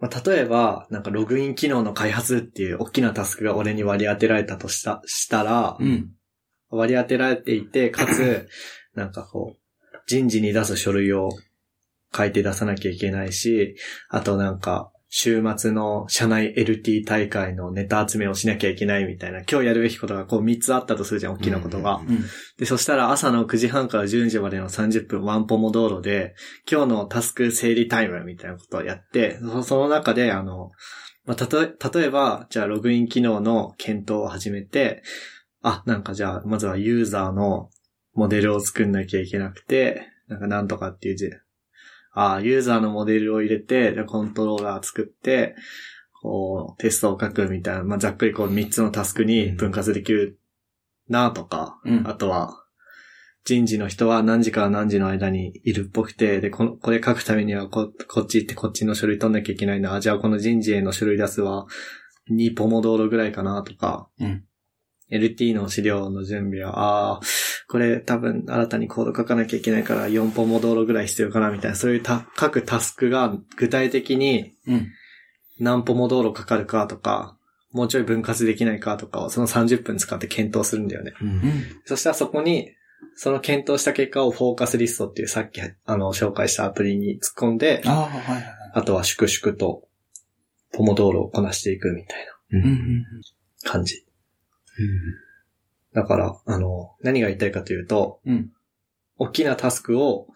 [0.00, 6.10] まあ、例えば、なんかログイン機能の開発っていう大きなタスクが俺に割り当てられたとした、したら、うん。
[6.70, 8.48] 割り当てられていて、かつ、
[8.98, 11.30] なんかこう、人事に出す書類を
[12.14, 13.76] 書いて出さなきゃいけないし、
[14.10, 22.02] あとなんか、週末の社内 LT 大会のネタ集めをしなきゃいけないみたいな、今日やるべきことがこう3つあったとするじゃん、大きなことが。
[22.58, 26.34] で、そしたら朝の9時半から10時までの30分ワンポモ道路で、
[26.70, 30.72] 今日のタスク整理タイムみたいなことをやって、そその中で、あの、
[31.24, 35.02] まあ、たとえ、例えば、じゃあログイン機能の検討を始めて、
[35.62, 37.70] あ、なんかじゃあ、まずはユーザーの
[38.18, 41.30] モデルを作んなきゃいけなくて、なんかなんとかっていう字。
[42.12, 45.54] あ、ユーザーのモデルを入れて、でコントローラー作って、
[46.20, 50.40] こう、テストを書くみたいな、まあ、ざっくりこう3つのタスクに分割できる
[51.08, 52.64] なとか、うんあとは、
[53.44, 59.94] 人事の人は何時から何時の間にいるっぽくて、で、このこれ書くためにはこ、こっち行ってこっちの書類取んなきゃいけないな。
[59.94, 61.66] あじゃあこの人事への書類出すは
[62.32, 64.44] 2ポモ道路ぐらいかなとか、うん
[65.10, 67.20] LT の資料の準備は、ああ、
[67.68, 74.88] これ多分新たにコード書かなきゃいけないから4ポモ道路ぐらい必要かなみたいな、そういうた各タスクが具体的にうん。
[75.60, 77.36] 何ポモ道路かかるかとか、
[77.72, 81.12] もうちょい分割できないかとかをその30分使って検討するんだよね。
[81.20, 81.42] うんうん。
[81.84, 82.70] そしたらそこに、
[83.14, 88.44] その検討した結果をフォーカスリストっていうさっき、あの、紹介したアプリに突っ込んで、ああ、はいはいはい。
[88.74, 89.84] あとは粛々と、
[90.72, 93.02] ポモ道路をこなしていくみたいうんうんうん
[93.64, 94.04] な感じ。
[95.94, 98.50] だから、あの、何が言いたいかというと、うん
[99.20, 100.28] 大きなタスクを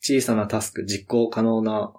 [0.00, 1.92] 小さなタスク、実行可能な、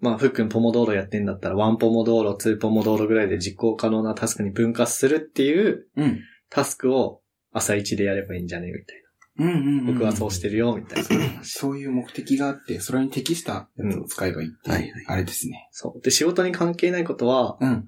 [0.00, 6.04] まあ、ふっくんポモ道路やってんだったら、ワンポモ道路、ツーポモ道路ぐらいで実行可能なタスクに分割するっていううん。
[6.04, 6.20] うん。
[6.50, 7.22] タスクを
[7.52, 9.04] 朝一でやればいいんじゃねみたい
[9.38, 9.86] うんうんうん。
[9.86, 9.92] な。
[9.92, 11.44] 僕はそうしてるよ、みたいな。
[11.44, 15.68] そういう目的があって、それに適したやつを使えばいいっていう、はいはいあれですね。
[15.72, 16.00] そう。
[16.02, 17.86] で、仕事に関係ないことは、うん。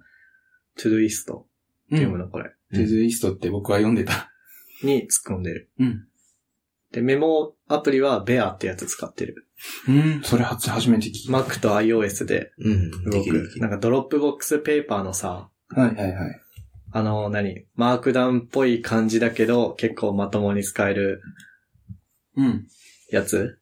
[0.76, 1.46] トゥドゥイスト
[1.86, 2.52] って読むの、これ。
[2.76, 4.30] トゥドゥイストって僕は読んでた。
[4.82, 5.70] に突っ込んでる。
[5.78, 6.06] うん。
[6.92, 9.46] で、メモアプリはベアってやつ使ってる。
[9.88, 10.22] うん。
[10.22, 11.32] それ初、初めて聞いた。
[11.32, 12.90] Mac と iOS でうん。
[13.04, 13.54] 動できるでき。
[13.54, 13.60] る。
[13.60, 16.40] くなんか Dropbox Paper のさ、はいはいはい。
[16.92, 17.66] あの、何？
[17.74, 21.20] Markdown っぽい感じだけど、結構まともに使える
[22.36, 22.66] うん。
[23.10, 23.58] やつ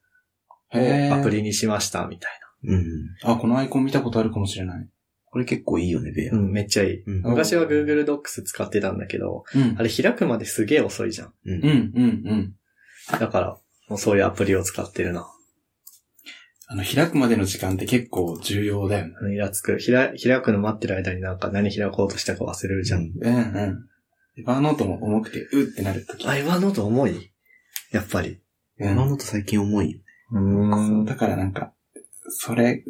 [0.72, 2.32] をアプリにしました、みたい
[2.66, 2.84] うん。
[3.22, 4.88] あ、このアイコン見たことあるかもしれない。
[5.34, 6.38] これ結構いいよね、 Bear な。。
[6.38, 7.02] うん、めっちゃいい。
[7.02, 7.22] うん。
[7.22, 9.82] 昔は Google Docs 使ってたんだけど、うんあ。
[9.82, 11.32] れ開くまですげえ遅いじゃん。
[11.44, 12.54] うんうん、うん、うん。
[13.10, 13.58] だから、
[13.88, 15.28] もうそういうアプリを使ってるな。
[16.68, 19.34] あの、開くまでの時間って結構重要だよね。
[19.34, 19.78] イラつく。
[19.84, 23.10] 開、開くの待ってる間になんか何開こうとしたか忘れるじゃん。
[23.20, 23.88] うん、うん。
[24.38, 26.28] エバーノートも重くて、うってなるとき。
[26.28, 27.32] あ、今のと重い？
[27.90, 28.28] やっぱり。
[28.78, 29.98] うん今のと最近重いよ。
[30.30, 31.04] うーん。
[31.04, 31.72] だからなんか、
[32.28, 32.84] それ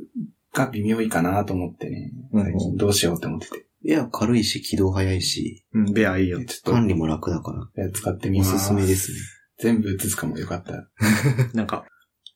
[0.54, 3.66] が微妙いかなと思ってね、うん最近どうしようって思ってて。
[3.84, 6.46] ベア軽いし、起動早いし、うん、ベアいいよで。
[6.46, 8.54] ちょっ管理も楽だから、と使ってみます。
[8.54, 9.18] おすすめですね。
[9.58, 10.88] 全部映すかもよかったら。
[11.52, 11.84] なんか、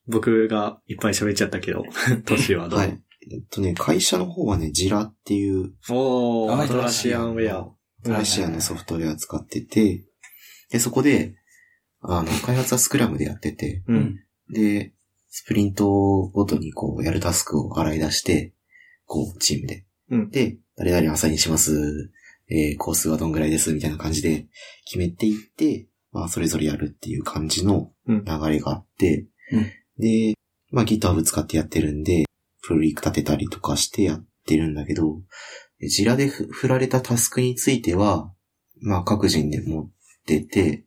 [0.06, 1.84] 僕がいっぱい喋っちゃったけど、
[2.26, 3.02] トシはどう、はい。
[3.30, 7.74] えっとね、会社の方はね、ジラっていうおー、トラシアンウェア。
[8.04, 10.04] ラシアのソフトウェア使ってて、
[10.70, 11.34] で、そこで、
[12.00, 14.20] あの、開発はスクラムでやってて、うん。
[14.50, 14.94] で、
[15.38, 18.54] スプリントごとにこう、やるタスクを洗い出して、
[19.06, 19.86] こう、チームで。
[20.10, 20.30] うん。
[20.30, 22.10] で、誰々朝にします、
[22.50, 24.48] えー、コースはどんぐらいです、みたいな感じで
[24.84, 28.24] 決めていって、まあ、それぞれやるっていう感じのうん。
[28.24, 29.66] 流れがあって、うん。
[30.00, 30.34] で、
[30.72, 32.24] まあ、GitHub 使ってやってるんで、
[32.62, 35.20] プロリーク立てたりとかしてやってるんだけど、
[35.88, 38.32] ジラでふ振られたタスクについては、
[38.80, 39.90] まあ、各人で持っ
[40.26, 40.84] てて、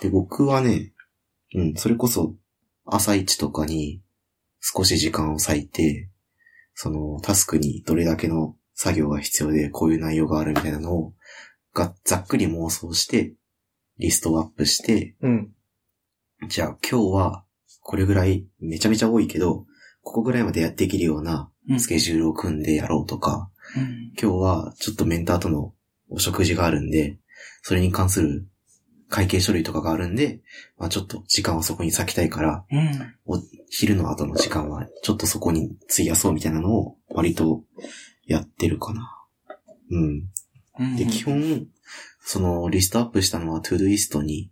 [0.00, 0.92] で、僕はね、
[1.54, 2.34] うん、それこそ、
[2.86, 4.02] 朝一とかに
[4.60, 6.08] 少し時間を割いて、
[6.74, 11.14] そのタスクにどれだけの作業が必要でこういう内容があるみたいなのを
[11.72, 13.34] がざっくり妄想して、
[13.98, 15.52] リストをアップして、うん。
[16.48, 17.44] じゃあ今日は
[17.80, 19.66] これぐらいめちゃめちゃ多いけど、
[20.02, 24.12] ここぐらいまでやっていけるようなうんスケジュールを組んでやろうとか、うん。
[24.20, 25.72] 今日はちょっとメンターとの
[26.08, 27.18] お食事があるんで、
[27.62, 28.46] それに関する
[29.08, 30.40] 会計書類とかがあるんで、
[30.78, 33.14] まあちょっと時間をそこに割きたいから、うん。
[33.26, 33.40] お
[33.70, 37.62] 昼の後の時間はちょっとそこに費やそうみたいなのを割と
[38.26, 39.24] やってるかな。
[39.90, 40.22] うん。
[40.78, 40.96] うん。
[40.96, 41.66] で、基本、
[42.20, 44.50] そのリストアップしたのは Todoist に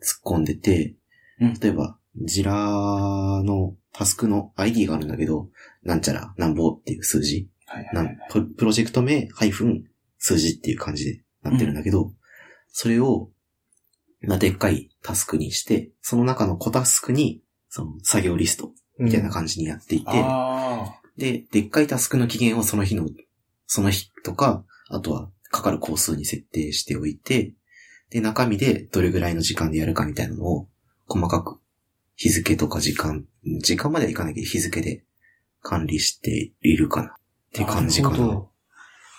[0.00, 0.94] 突っ込んでて、
[1.40, 2.52] うん例えば、 Jira
[3.44, 5.48] のタスクの ID があるんだけど、
[5.82, 7.48] なんちゃら、なんぼっていう数字。
[7.66, 7.86] はい
[8.30, 9.84] ププロジェクト名、ハイフン、
[10.18, 12.12] 数字っていう感じでなってるんだけど、
[12.68, 13.30] それを、
[14.20, 23.08] まあ、でっかいタスクにして、その中の小タスクに、その作業リストみたいな感じにやっていて、あで、でっかいタスクの期限をその日の、
[23.66, 27.54] その日とか、あとはかかる工数に設定しておいて、
[28.10, 30.68] で、中身でどれぐらいの時間でやるかみたいなのを、
[31.06, 31.60] 細かく
[32.16, 33.24] 日付とか時間、
[33.62, 35.04] 時間まではいかないけど日付で
[35.62, 37.12] 管理しているかなっ
[37.52, 38.16] ていう感じかな。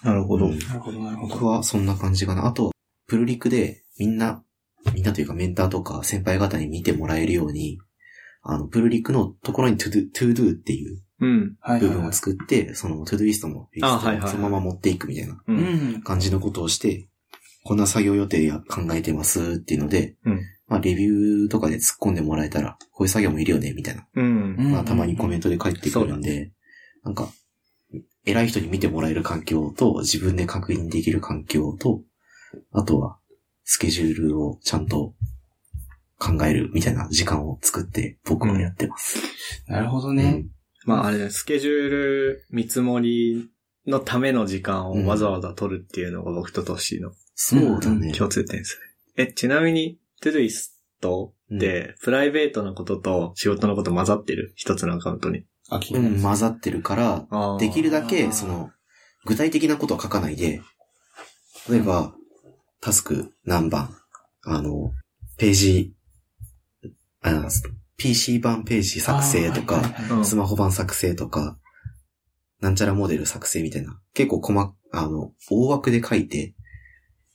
[0.03, 0.49] なるほど。
[0.49, 1.47] なるほど、なるほ僕ど。
[1.47, 2.45] はそんな感じかな。
[2.45, 2.71] あと、
[3.07, 4.43] プルリクでみんな、
[4.93, 7.79] みんなというかメンターとか先輩方に見てもらえるように、
[8.41, 11.57] あの、プルリクのところに to do, to do っていううん。
[11.79, 12.11] 部分を。
[12.13, 13.83] 作って、その to do リストのリス
[14.21, 15.41] トをそのまま持っていくみたいな。
[16.03, 17.09] 感じのことをして、
[17.63, 24.07] こんな作業予定や考えてますっていうので、うんまあレビューとかで突っ込んでもらえたら、こういう作業もいるよね、みたいな。
[24.15, 24.55] うん。
[24.55, 26.51] うんまあたまにコメントで返ってくるんで、
[27.03, 27.29] なんか、
[28.25, 32.03] 偉い人に見てもらえる環境と、自分で確認できる環境と、
[32.71, 33.18] あとは、
[33.71, 35.13] スケジュールをちゃんと
[36.17, 39.19] 考えるみたいな時間を作って僕はやってます。
[39.67, 40.31] なるほどうね。
[40.31, 40.47] ん
[40.85, 43.51] まああれね、スケジュール見積もり
[43.85, 48.11] のための時間をわざわざ取るっていうのが僕とトッシーのそうだね。
[48.13, 48.79] 共通点です
[49.15, 49.25] ね。
[49.25, 54.51] え、ちなみに、トゥドゥイストって、プライベートなことと仕事のこと混ざってる？
[54.55, 55.45] 一つのアカウントに。
[55.69, 56.19] あ、気うん。
[56.23, 58.71] 混ざってるから、できるだあけ、ーその、
[59.25, 60.59] 具体的なことは書かないで、
[61.69, 62.15] 例えば、
[62.81, 63.95] タスク何番、
[64.43, 64.91] あの、
[65.37, 65.93] ページ、
[67.21, 67.47] あ
[67.97, 69.81] PC 版ページ作成とか、
[70.23, 71.57] スマホ版作成とか、
[72.61, 76.55] なんちゃらモデル作成みたいな、結構細、あの、大枠で書いて、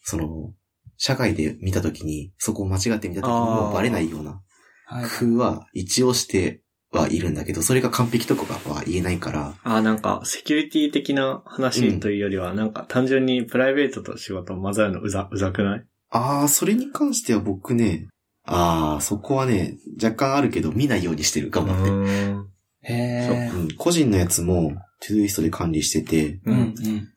[0.02, 0.52] その、
[0.96, 4.42] 社会で見たときに、そこを間違って見たときにもうバレないような
[4.86, 5.04] はい。
[5.04, 6.62] 工夫は一応して
[6.98, 15.84] はいるんだけど、それが完璧とかは言えないから、あーなんか、セキュリティ的な話というよりは、なんか単純にプライベートと仕事を混ざるのうざ、うざくない？
[16.10, 18.08] ああ、それに関しては僕ね、
[18.44, 21.90] ああ、そこはね、若干あるけど見ないようにしてる、頑張って。
[21.90, 22.48] うん
[22.86, 23.50] へえ。
[23.54, 26.56] うん、個人のやつも、トゥドゥイストで管理してて、うん、う。
[26.56, 27.08] うんん。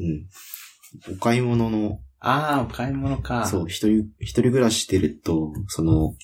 [0.00, 1.16] うん。
[1.16, 3.46] お買い物の、ああ、お買い物か。
[3.46, 6.14] そう、一人、一人暮らししてると、その、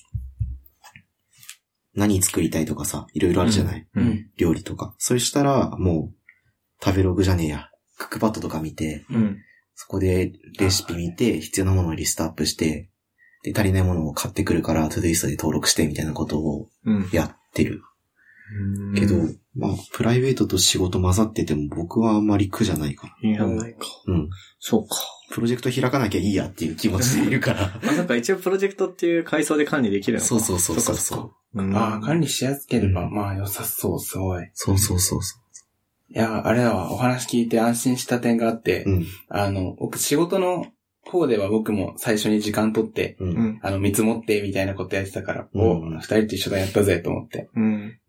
[1.99, 3.99] 何作りたいとかさ、いろいろあるじゃない、う。
[3.99, 4.31] うんん。
[4.37, 4.95] 料理とか。
[4.97, 7.69] そしたら、もう、食べログじゃねえや。
[7.97, 9.37] クックパッドとか見て、うん。
[9.75, 12.89] そこでレシピ見て、必要なものをリストアップして、
[13.43, 17.09] で、足りないものを買ってくるから、トゥドゥイストで登録してみたいなことをうん。
[17.11, 17.81] やってる。
[18.95, 19.15] けど、
[19.55, 23.79] まあ、プライベートと仕事混ざってても僕はあんまり苦じゃないかいや、ないか。
[24.07, 24.13] な。
[24.15, 24.29] うん。
[24.59, 24.95] そうか。
[25.31, 27.79] プロジェクト開かなきゃいいやっていう気持ちでいるから。
[27.83, 34.43] あ、なんか一応プロジェクトっていう階層で管理できるのかそうそうそうそうそうああ、管理しやすければ、うんまあ良さそう、すごい。
[34.43, 35.39] いそうそうそうそ
[36.11, 38.89] や、あれだわ、お話聞いて安心した点があって、う。
[38.89, 39.05] うん。
[39.29, 40.65] あの、僕仕事の
[41.05, 43.59] 方では僕も最初に時間取って、うん。
[43.61, 47.49] あの、見積もってみたいなことやってたから、うんお、二人と一緒だやったぜと思って。
[47.55, 47.99] うん。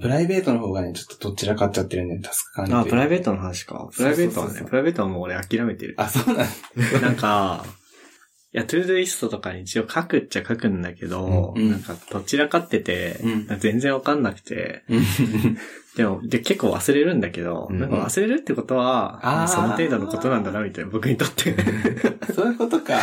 [0.00, 3.88] プライベートの方がね、ちょっとどちらかっちゃってるんで、タスク管理というあ、プライベートの話か。
[3.94, 5.94] プライベートはね、そうそうそうプライベートはもう俺諦めてる。
[5.98, 6.46] あ、そうなん
[7.02, 7.64] なんか、
[8.54, 15.04] いや、 Todoist とかに一応書くっちゃ書くんだけど、うんなんか散らかってて、うん全然わかんなくて、うん
[15.96, 21.56] でも、で、結構忘れるんだけど、うんなんか忘れるってことは、その程度のことなんだな、みたいな、僕にとって。
[22.32, 23.00] そういうことか。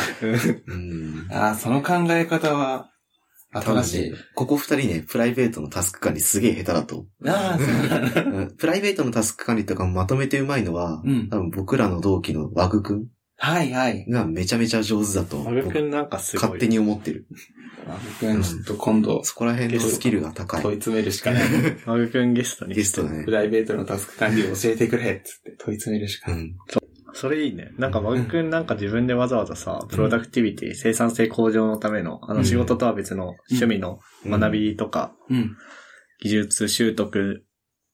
[0.68, 1.28] うん。
[1.30, 2.89] ああ、その考え方は、
[3.54, 4.14] 新しい。
[4.34, 7.06] ここ二人ね、プライベートのタスク管理すげえ下手だと。
[7.26, 8.24] ああ、そうなんだ。
[8.24, 13.08] うんプライベートのタスク管理とかもまとめてうまいのは、うん多分僕らの同期のワグくん
[13.44, 14.06] はいはい。
[14.08, 16.44] がめちゃめちゃ上手だと、マグくんなんかすごい。
[16.44, 17.26] 勝手に思ってる。
[18.22, 20.62] 僕はちょっと今度、そこら辺のスキルが高い。
[20.62, 21.44] 問い詰めるしかない。
[21.88, 22.76] マグくんゲストに。
[22.76, 23.32] ゲストだねプ。
[23.32, 26.42] ライベートのタスク管理を教えてくれっつって問い詰めるしかない。
[26.42, 26.56] うん。
[27.14, 27.72] それいいね。
[27.80, 35.58] なんかマグくんなんか自分でわざわざさ、プロダクティビティ、生産性向上のための、あの仕事とは別の趣味の学びとか、うん。
[36.22, 37.44] 技術習得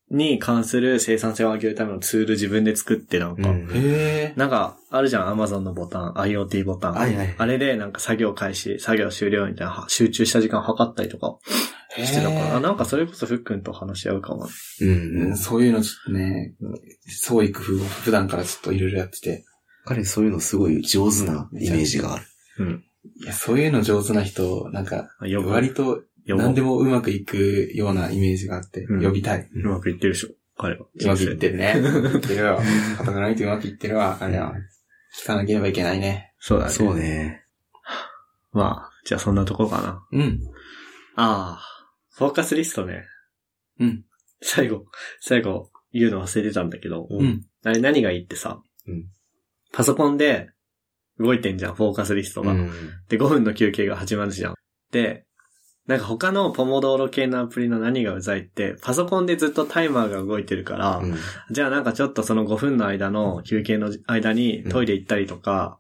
[0.10, 4.34] に関する生産性を上げるためのツール自分で作ってなんか、うん。
[4.38, 6.94] なんか、あるじゃん、Amazon のボタン、IoT ボタン。
[6.94, 11.38] はいはいあれで、なんか作業開始、作業終了みたいな、集中した時間測ったりとか
[11.98, 14.48] してたから、あなんかそれこそふっくんと話し合うかも。
[14.82, 15.36] うん。
[15.36, 16.56] そういうのちょっとね、
[17.08, 19.46] 創意工夫を普段からちょっといろいろやってて。
[19.84, 22.26] 彼そういうのすごい上手なイメージがある。
[22.60, 22.84] うん。
[23.24, 25.10] いや、そういうの上手な人、なんか。
[25.20, 29.50] 割と何でもうまくいくようなイメージがあって、うん呼びたい。
[29.54, 30.86] うまくいってるでしょ、彼は。
[30.86, 31.76] うまくいってるね。
[32.18, 32.60] ってるよ。
[32.98, 34.54] 肩がないとうまくいってるわ、あれは。
[35.22, 36.34] 聞かなければいけないね。
[36.40, 36.72] そうだね。
[36.72, 37.44] そうね。
[38.52, 40.04] まあ、じゃあそんなとこかな。
[40.12, 40.40] うん。
[41.16, 43.06] ああ、フォーカスリストね。
[43.80, 44.04] うん。
[44.42, 44.86] 最後、
[45.22, 47.46] 最後言うの忘れてたんだけど、ううん。
[47.64, 49.06] あれ何がいいってさ、うん
[49.74, 50.50] パソコンで
[51.20, 52.54] 動いてんじゃん、フォーカスリストが。
[52.54, 52.72] うん。
[53.10, 54.56] で、5分の休憩が始まるじゃん。
[54.92, 55.27] で、
[55.88, 61.16] なんか他のポモドーロ系のアプリの何がうざいって、パソコンでずっとタイマーが動いてるから、うん
[61.50, 65.80] じゃあなんかちょっとその5分の間の休憩の間にトイレ行ったりとか、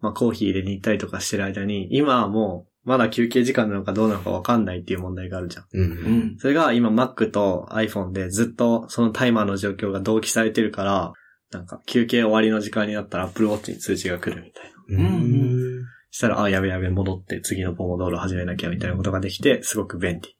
[0.00, 5.64] まあコーヒー入れに行ったりとかしてる間に、今はもうまだ休憩時間なのかどうなのかわかんないっていう問題があるじゃん。
[5.72, 5.82] うん。
[5.82, 5.86] う
[6.34, 6.36] ん。
[6.38, 11.12] それが今 Mac と iPhone でずっとそのタイマーの状況が同期されてるから、
[11.52, 15.04] なんか休憩終わりの時間になったら Apple Watch に通知が来るみたいな。
[15.04, 15.81] うん。
[16.12, 20.36] したら、あ、やべやべ戻って次のポモドーロ始めなきゃみたいなことができて、すごく便利。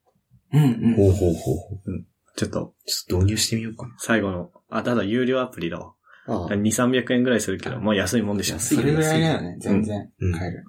[0.52, 0.94] うんうん。
[0.94, 2.04] ほうほうほうほう。
[2.36, 5.94] ちょっとちょっと導入してみようか最後の、あ、ただ有料アプリだわ。
[6.26, 6.34] な。
[6.34, 8.56] ああ2、300円ぐらいするけど、まあ安いもんでしょ。
[8.56, 10.10] 安いそれぐらいだよね、全然。
[10.20, 10.64] うん買える。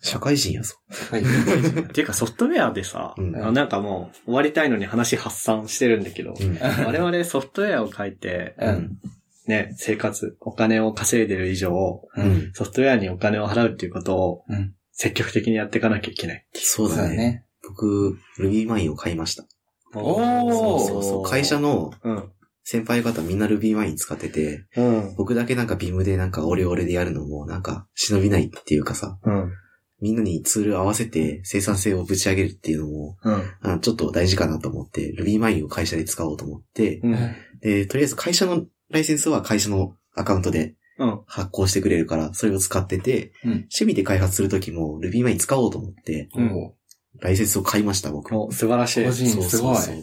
[0.00, 0.76] 社会人やぞ。
[1.10, 1.22] はい。
[1.22, 1.24] っ
[1.92, 6.58] ていうかソフトウェアでさ、うんなんかもう終わりたいのに話発散してるんだけど、うん。
[6.86, 8.98] 我々ソフトウェアを書いて、うん。
[9.46, 12.20] ね、生活、お金を稼いでる以上、う。
[12.20, 12.52] うんん。
[12.52, 14.74] ソフトウェアにお金を払うっていうことをうん。
[14.92, 16.46] 積極的にやっていかなきゃいけない。
[16.54, 17.16] そうだね。
[17.16, 17.44] ね。
[17.62, 19.46] 僕、RubyMine を買いました。
[19.94, 21.22] おーそうそうそう。
[21.22, 22.32] 会社のうん。
[22.68, 25.14] 先輩方みんな RubyMine 使ってて、うん。
[25.16, 29.52] 僕だけなんかビムでなんかオレオレでやるのもなんか忍びないっていうかさ、うん。
[30.00, 33.42] みんなにツール合わせて生産性をぶち上げるっていうのも、うん。
[33.62, 37.36] あちょっと大事かなと思って、RubyMine を会社で使おうと思って、うん。
[37.60, 41.20] で、とりあえず会社のライセンスは会社のアカウントでうん。
[41.26, 46.74] 発行してくれるから、それを使ってて、うん趣味で開発するときも RubyMine 使おうと思って、うんお
[47.20, 48.34] ライセンスを買いました、僕。
[48.34, 49.10] お、素晴らしい個。
[49.10, 49.76] 人すごい。
[49.76, 50.02] そうそう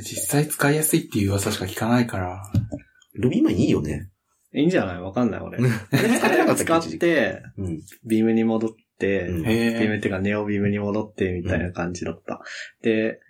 [0.00, 2.42] 実際使いやすいっていう噂しか聞かないから。
[2.54, 4.10] そう RubyMine いいよね。
[4.54, 5.00] いいんじゃない？
[5.02, 5.58] わかんない、俺。
[5.58, 5.66] 使
[6.34, 7.82] えなかったっけ使っ一時期て、うん。
[8.06, 12.40] ビームに戻って、うんビームへっていうかネオビームに戻ってみたいな感じだった。
[12.82, 13.20] で、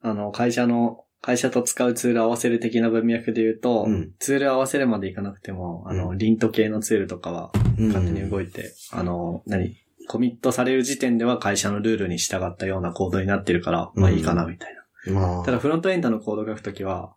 [0.00, 4.12] あの、会社の、会社と使うツール合わせる的な文脈で言うと、うん。
[4.18, 7.88] ツール合わせるまでいかなくても、あの、うんリント系のツールとかはうん。
[7.88, 9.76] 勝手に動いて、あの、何
[10.08, 14.74] コミットされる時点では会社のルールに従ったようなコードになってるから、まあいいかなみたい
[15.06, 15.12] な。
[15.12, 15.44] まあ。
[15.44, 17.14] ただフロントエンドのコード書くときは、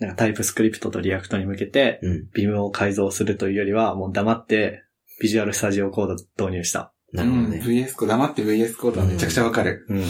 [0.00, 2.28] なんか TypeScript と React に向けて、うん。
[2.34, 4.82] Vim を改造するというよりは、もう黙って、
[5.20, 6.92] Visual Studio Code 導入した。
[7.12, 7.20] う。
[7.20, 7.30] うん。
[7.30, 7.62] なるほどね。
[7.64, 9.86] VS コード、黙って VS コードはめちゃくちゃわかる。
[9.88, 10.04] うん。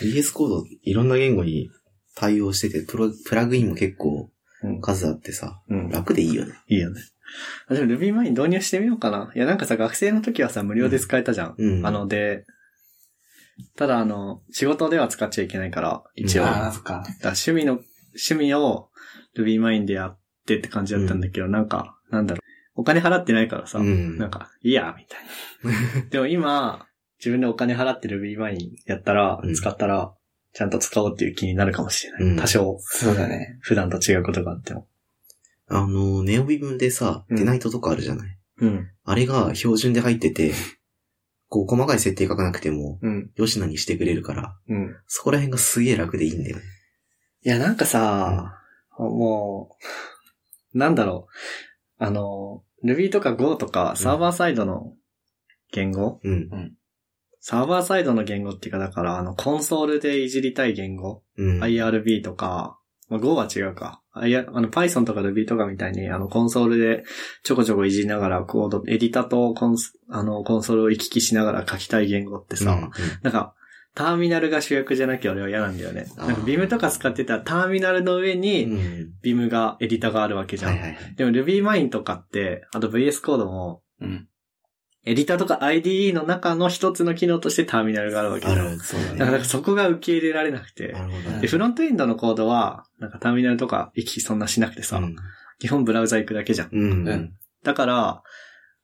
[0.00, 1.70] VS コード、いろんな言語に
[2.14, 4.30] 対応してて、プロ、プラグインも結構
[4.62, 4.80] うん。
[4.80, 5.88] 数あってさ、うん。
[5.90, 6.54] 楽でいいよね。
[6.68, 7.00] いいよね。
[7.68, 9.30] あでも RubyMine 導入してみようかな。
[9.34, 11.54] いや、なんかさ、学生の時はさ、無料で使えたじゃん。
[11.56, 11.86] うん。
[11.86, 12.46] あの、で、
[13.76, 16.44] ただあの、仕事では使っちゃいけないから、一応。
[16.44, 17.04] ああ、そっか。
[17.22, 17.80] ら趣味の、
[18.28, 18.88] 趣味を
[19.36, 22.40] RubyMine でやってって感じだったんだけど、なんか、なんだろう。
[22.76, 25.20] お金払ってないからさ、うんなんか、いいや、みたい
[26.02, 26.10] な。
[26.10, 26.86] でも今、
[27.18, 30.12] 自分でお金払って RubyMine やったら、うん使ったら、
[30.54, 32.22] ちゃんと使おうっていう気になるかもしれない。
[32.22, 33.58] うん多少、そうだね。
[33.60, 34.86] 普段と違うことがあっても。
[35.66, 38.90] あの、ネオビブンでさ、うんデナイトとかあるじゃない、うん。
[39.04, 40.52] あれが標準で入ってて、
[41.48, 43.30] こう、細かい設定書かなくても、うん。
[43.34, 44.96] よしなにしてくれるから、うん。
[45.08, 46.62] そこら辺がすげえ楽でいいんだよね。
[47.44, 48.60] いや、なんかさ、
[48.98, 49.76] も
[50.74, 51.26] う、なんだろ
[51.98, 52.04] う。
[52.04, 54.94] あの、Ruby とか Go とかサーバーサイドの
[55.72, 56.74] 言語、うん。
[57.46, 61.62] サーバーサイドの言語っていうか、だから、あの、コンソールでいじりたい言語、うん。
[61.62, 62.78] IRB とか、
[63.10, 64.00] まあ、Go は違うか。
[64.14, 67.04] I- あの、Python とか Ruby とかみたいに、あの、コンソールで
[67.42, 72.90] ちょこちょこいじりながら、コード、エディタとコンス、あの、コンソールを行き来しながら書きたい言語ってさ、うん
[73.22, 73.54] なんか、
[73.94, 76.06] ターミナルが主役じゃなきゃ俺は嫌なんだよね。
[76.16, 79.10] なんか、ビムとか使ってたらターミナルの上うに、ん。
[79.20, 80.72] ビムが、エディタがあるわけじゃん。
[80.72, 81.14] はいはいはい。
[81.14, 84.28] でも RubyMine とかって、あと VS コードも、うん。
[85.06, 88.66] エディタとか IDE の中の一つの機能としてターミナルがあるわけじゃん。
[88.66, 90.92] ある、そうだだからそこが受け入れられなくて。
[90.92, 95.16] なるほどねで、フロントエンドのコードは、なんかターミナルとか行き来そんなしなくてさ、うん。
[95.58, 96.68] 基本ブラウザ行くだけじゃん。
[96.72, 97.08] うん。
[97.08, 97.32] うん
[97.62, 98.22] だから、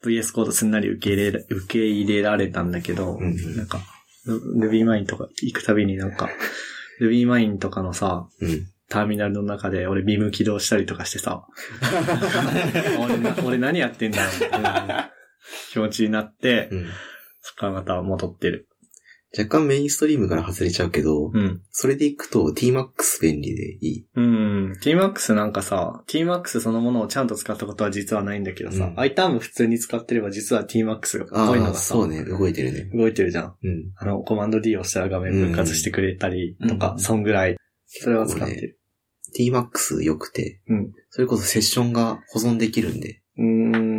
[0.03, 3.81] VS コードすんなり受け入れら、受け入れられたんだけど、うんなんか、
[4.27, 6.31] RubyMine とか行くたびになんか、
[7.01, 8.67] RubyMine とかのさ、うん。
[8.89, 11.47] ターミナルの中で俺ビーム起動したりとかしてさ、
[12.99, 15.20] 俺な俺何やってんだろう
[15.71, 16.87] 気持ちになって、うん。
[17.43, 18.69] そっからまた戻ってる。
[19.37, 21.63] 若干メインストリームから外れちゃうけど、うん。
[21.71, 24.07] それでいくと Tmax 便利でいい。
[24.17, 24.73] うん。
[24.83, 32.25] Tmax なんかさ、Tmax そのものをちゃんと使ったことは実はないんだけどさ、うん iTerm 普通に使ってれば実は Tmax がこういうのがさ、そうね。
[32.25, 32.91] 動いてるね。
[32.93, 33.57] 動いてるじゃん。
[33.63, 33.93] うん。
[33.97, 37.57] あの、コマンド D をしたら画面分割してくれたりとか、うんそんぐらい。
[37.87, 38.81] それは使ってる。
[39.39, 40.93] Tmax 良くて、うん。
[41.11, 43.90] それこそセッションが保存できるんで、うーん、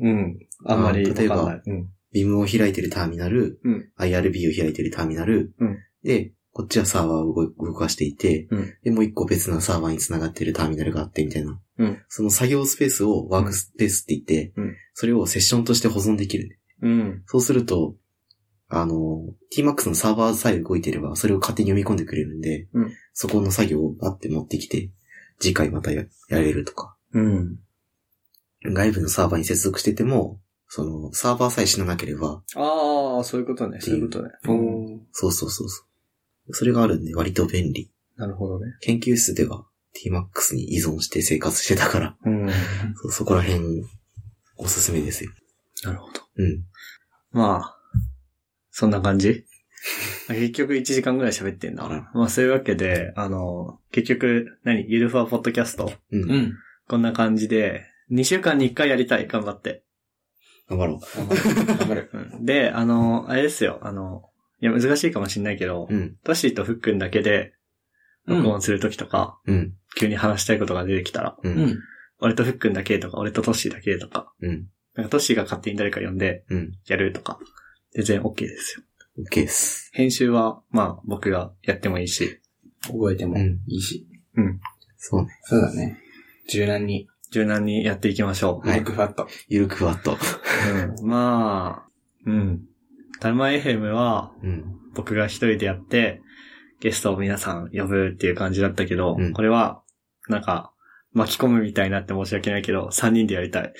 [0.00, 0.38] うん。
[0.64, 1.62] あんまりわかんあ例えばない。
[1.66, 1.88] うん。
[2.14, 11.60] Vim を開いてるターミナル、うん IRB を開いてるターミナル、うんで、こっちはサーバーを動動かしていて、うんで、もう一個別なサーバーに繋がってるターミナルがあってみたいな。
[11.78, 16.58] うんその作業スペースをワークスペースって言って、うんそれをセッションとして保存できるね。
[16.82, 17.22] うん。
[17.26, 17.96] そうすると、
[18.68, 19.22] あの、
[19.54, 24.90] Tmax のサーバーさえ動いてれば、それを勝手に読み込んでくれるんで、うんそこの作業をバッて持ってきて、
[25.38, 26.96] 次回またややれるとか。
[27.12, 27.58] うん。
[28.64, 33.80] 外部のサーバーに接続してても、その、サーバーさえ死ななければ、ああ、そういうことね。
[33.80, 34.30] そういうことね。
[35.12, 35.84] そうそうそうそ
[36.48, 36.54] う。
[36.54, 37.90] それがあるんで割と便利。
[38.16, 38.72] なるほどね。
[38.80, 42.48] 研究室では Tmax に依存して生活してたから、うん。
[43.02, 43.84] そうそこら辺、
[44.56, 45.30] おすすめですよ。
[45.84, 46.20] なるほど。
[46.36, 46.64] うん。
[47.32, 47.78] まあ、
[48.70, 49.44] そんな感じ？
[50.28, 51.86] 結局1時間ぐらい喋ってんだ。
[52.14, 54.84] まあそういうわけで、あの、結局、何？
[54.88, 55.92] ゆるふわポッドキャスト？
[56.10, 56.30] うん。
[56.30, 56.54] うん。
[56.88, 59.26] こんな感じで、2週間に1回やりたい。
[59.26, 59.82] 頑張って。
[60.68, 61.76] 頑張ろ頑張る。
[61.78, 62.10] 頑張る。
[62.14, 63.78] うんで、あの、あれですよ。
[63.82, 64.30] あの、
[64.60, 66.16] いや難しいかもしんないけどう。、うん。
[66.24, 67.54] トッシーとフックンだけで
[68.26, 69.74] 録音するときとか、うん。
[69.98, 71.48] 急に話したいことが出てきたら、う。
[71.48, 71.78] うんん。
[72.18, 74.68] 俺とフックンだけとか、俺とトッシーだけとか、うん。
[74.94, 76.72] なんかトッシーが勝手に誰か呼んでうん。
[76.86, 77.38] やるとか、
[77.92, 78.84] 全然 OK ですよ。
[79.30, 79.90] OK です。
[79.92, 82.40] 編集は、まあ僕がやってもいいし、
[82.82, 84.06] 覚えてもうんいいし。
[84.98, 85.38] そうね。
[85.42, 86.00] そうだね。
[86.48, 88.68] 柔軟に、柔軟にやっていきましょう。
[88.68, 89.28] はいブックファット。
[89.48, 90.16] ゆるくふわっと。
[90.98, 91.90] うん、まあ、
[92.26, 92.62] うん。
[93.20, 94.76] タルマエ FM はうん。
[94.94, 96.22] 僕が一人でやって、
[96.80, 99.82] ゲストを皆さん呼ぶっていう感じだったけど、うんこれは、
[100.28, 100.72] なんか、
[101.12, 103.72] 巻き込むみたいになって申し訳ないけど、3人でやりたい。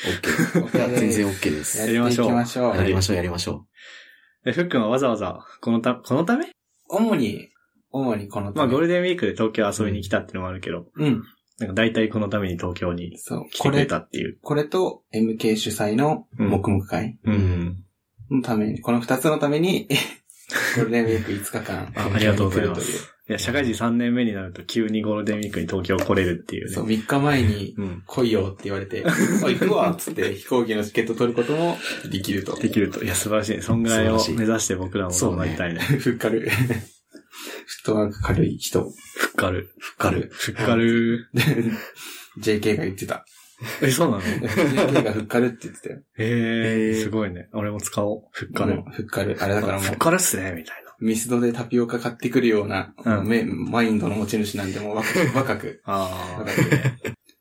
[0.63, 0.89] OK。
[0.99, 1.79] 全然 OK です。
[1.79, 2.11] やっていきま
[2.47, 2.77] しょう。
[2.77, 3.67] やりましょう、やりましょ
[4.45, 6.47] で、ふっくんはわざわざ、このた、このため？
[6.89, 7.51] 主に、
[7.91, 11.23] 主にこのまあゴールルデンウィークで東京遊びに来たっていうのもあるけど、うん。
[11.59, 13.19] なんか大体このために東京に。
[13.51, 14.39] 来てくれたっていう。
[14.43, 17.31] これと MK 主催の黙々会う。
[17.31, 17.83] うん
[18.31, 19.87] のために、この二つのために、
[20.77, 21.93] ゴールデンウィーク5日間。
[21.97, 23.17] あありがとうございます。
[23.29, 26.75] いや、社会人3年目になると急にゴールデンウィークに東京来れるっていうという。
[26.75, 26.95] そう、ね。
[26.95, 28.03] 3日前にうん。
[28.07, 29.11] 来いよって言われて、 あ、
[29.49, 31.77] 行くわっつって飛行機のチケット取ることも
[32.11, 32.55] できると。
[32.57, 33.03] できると。
[33.03, 33.63] いや、素晴らしいね。
[33.63, 35.81] そんぐらいを目指して僕らもそうなりたいね。
[35.99, 36.49] ふっかる。
[37.67, 38.83] フットワーク軽い人。
[39.17, 39.75] ふっかる。
[39.77, 39.81] う。
[39.81, 40.31] ふっかる。
[40.33, 41.31] ふっかる。
[42.41, 43.25] JK が言ってた。
[43.83, 46.01] え、そうなの？JK がふっかるって言ってたよ。
[46.19, 47.49] ええへーすごいね。
[47.53, 48.23] 俺も使おう。
[48.33, 49.37] ふっかるふっかる。
[49.41, 50.95] あれだからもうふっ、かるっすね、みたいな。
[50.99, 56.41] ミスドでタピオカ買ってくるような、うんめマインドの持ち主なんで、もう若く、若く、 ああ。
[56.41, 56.61] 若く、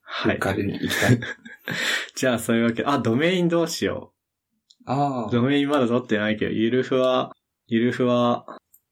[0.04, 0.36] はい。
[0.36, 1.20] ふっかるに行きたい。
[2.16, 4.84] じゃあ、そういうわけで、あ、ドメインどうしよう。
[4.86, 7.36] ああ、ドメインまだ取ってないけど、ゆるふわ、
[7.68, 8.46] ゆるふわ、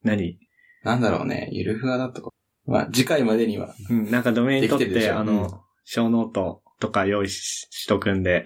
[0.04, 0.40] 何？
[0.84, 1.50] なんだろうね。
[1.52, 2.34] ゆるふわだと。
[2.66, 3.74] まあ、次回までには。
[3.90, 8.46] うん、なんかドメイン取って、あの、ショーノートとか用意ししとくんで、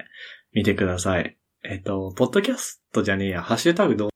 [0.53, 1.37] 見てください。
[1.63, 4.09] えっと、ポッドキャストじゃねえや、ハッシュタグどう、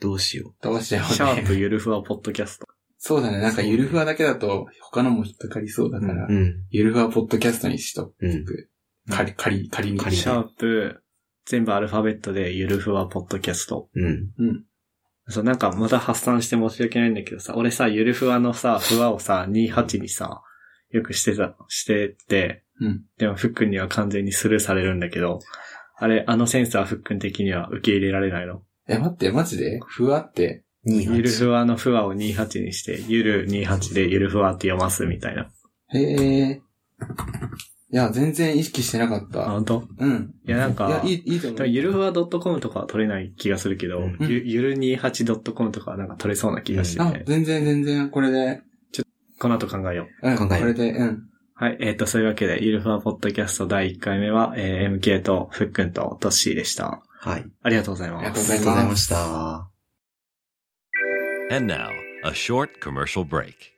[0.00, 1.60] どうしよどうしよシャープうね。
[1.60, 2.66] ゆるふわポッドキャスト。
[2.98, 3.38] そうだね。
[3.38, 6.28] なんかゆるふわだけだと、他のも引っかかりそうだから、う。
[6.28, 6.64] うん。
[6.70, 8.44] ゆるふわポッドキャストにしとうん。
[8.44, 8.70] く。
[9.10, 9.98] 仮、仮、仮に。
[9.98, 11.02] 仮シャープ、
[11.46, 13.88] 全部アルファベットでゆるふわポッドキャスト。
[13.94, 14.30] うん。
[14.38, 14.64] うん。
[15.28, 20.42] そう、なんかまた発散して申し訳ないんだけどさ、俺さ、ゆるふわのさ、ふわをさ、28にさ、
[20.90, 23.02] よくしてた、してて、うん。
[23.18, 25.40] でも、ふっくんには完全にスルーされるんだけど、
[25.96, 29.80] あれ、あのセンサーふっくん的には受け入れられないのえ、待って、マジで？
[29.84, 35.50] ふわって、2、ゆるふわのふわを28にして、ゆる28でゆるふわって読ますみたいな。
[35.92, 36.62] へえ。
[37.90, 39.50] いや、全然意識してなかっあ、た。
[39.50, 39.88] 本当？
[39.98, 40.34] うん。
[40.46, 41.66] いや、なんか、いや、いい、いいと思う。
[41.66, 48.60] ゆるふわ .com とかは取れない気がするけど、うんゆゆる 28.com とかはなんか取れそうな気がしてあて、、全然全然、これで、
[49.38, 50.30] この後考えよう。
[50.30, 51.22] うん、考えようこれで、うん。
[51.54, 57.02] はい、えっ、と、そういうわけで、ゆるふわポッドキャスト第1回目は、えー MK とふっくんとトッシーでした。
[57.20, 57.44] はい。
[57.62, 58.20] ありがとうございます。
[58.20, 59.70] ありがとうございました。
[61.50, 61.88] And now,
[62.24, 63.77] a short commercial break.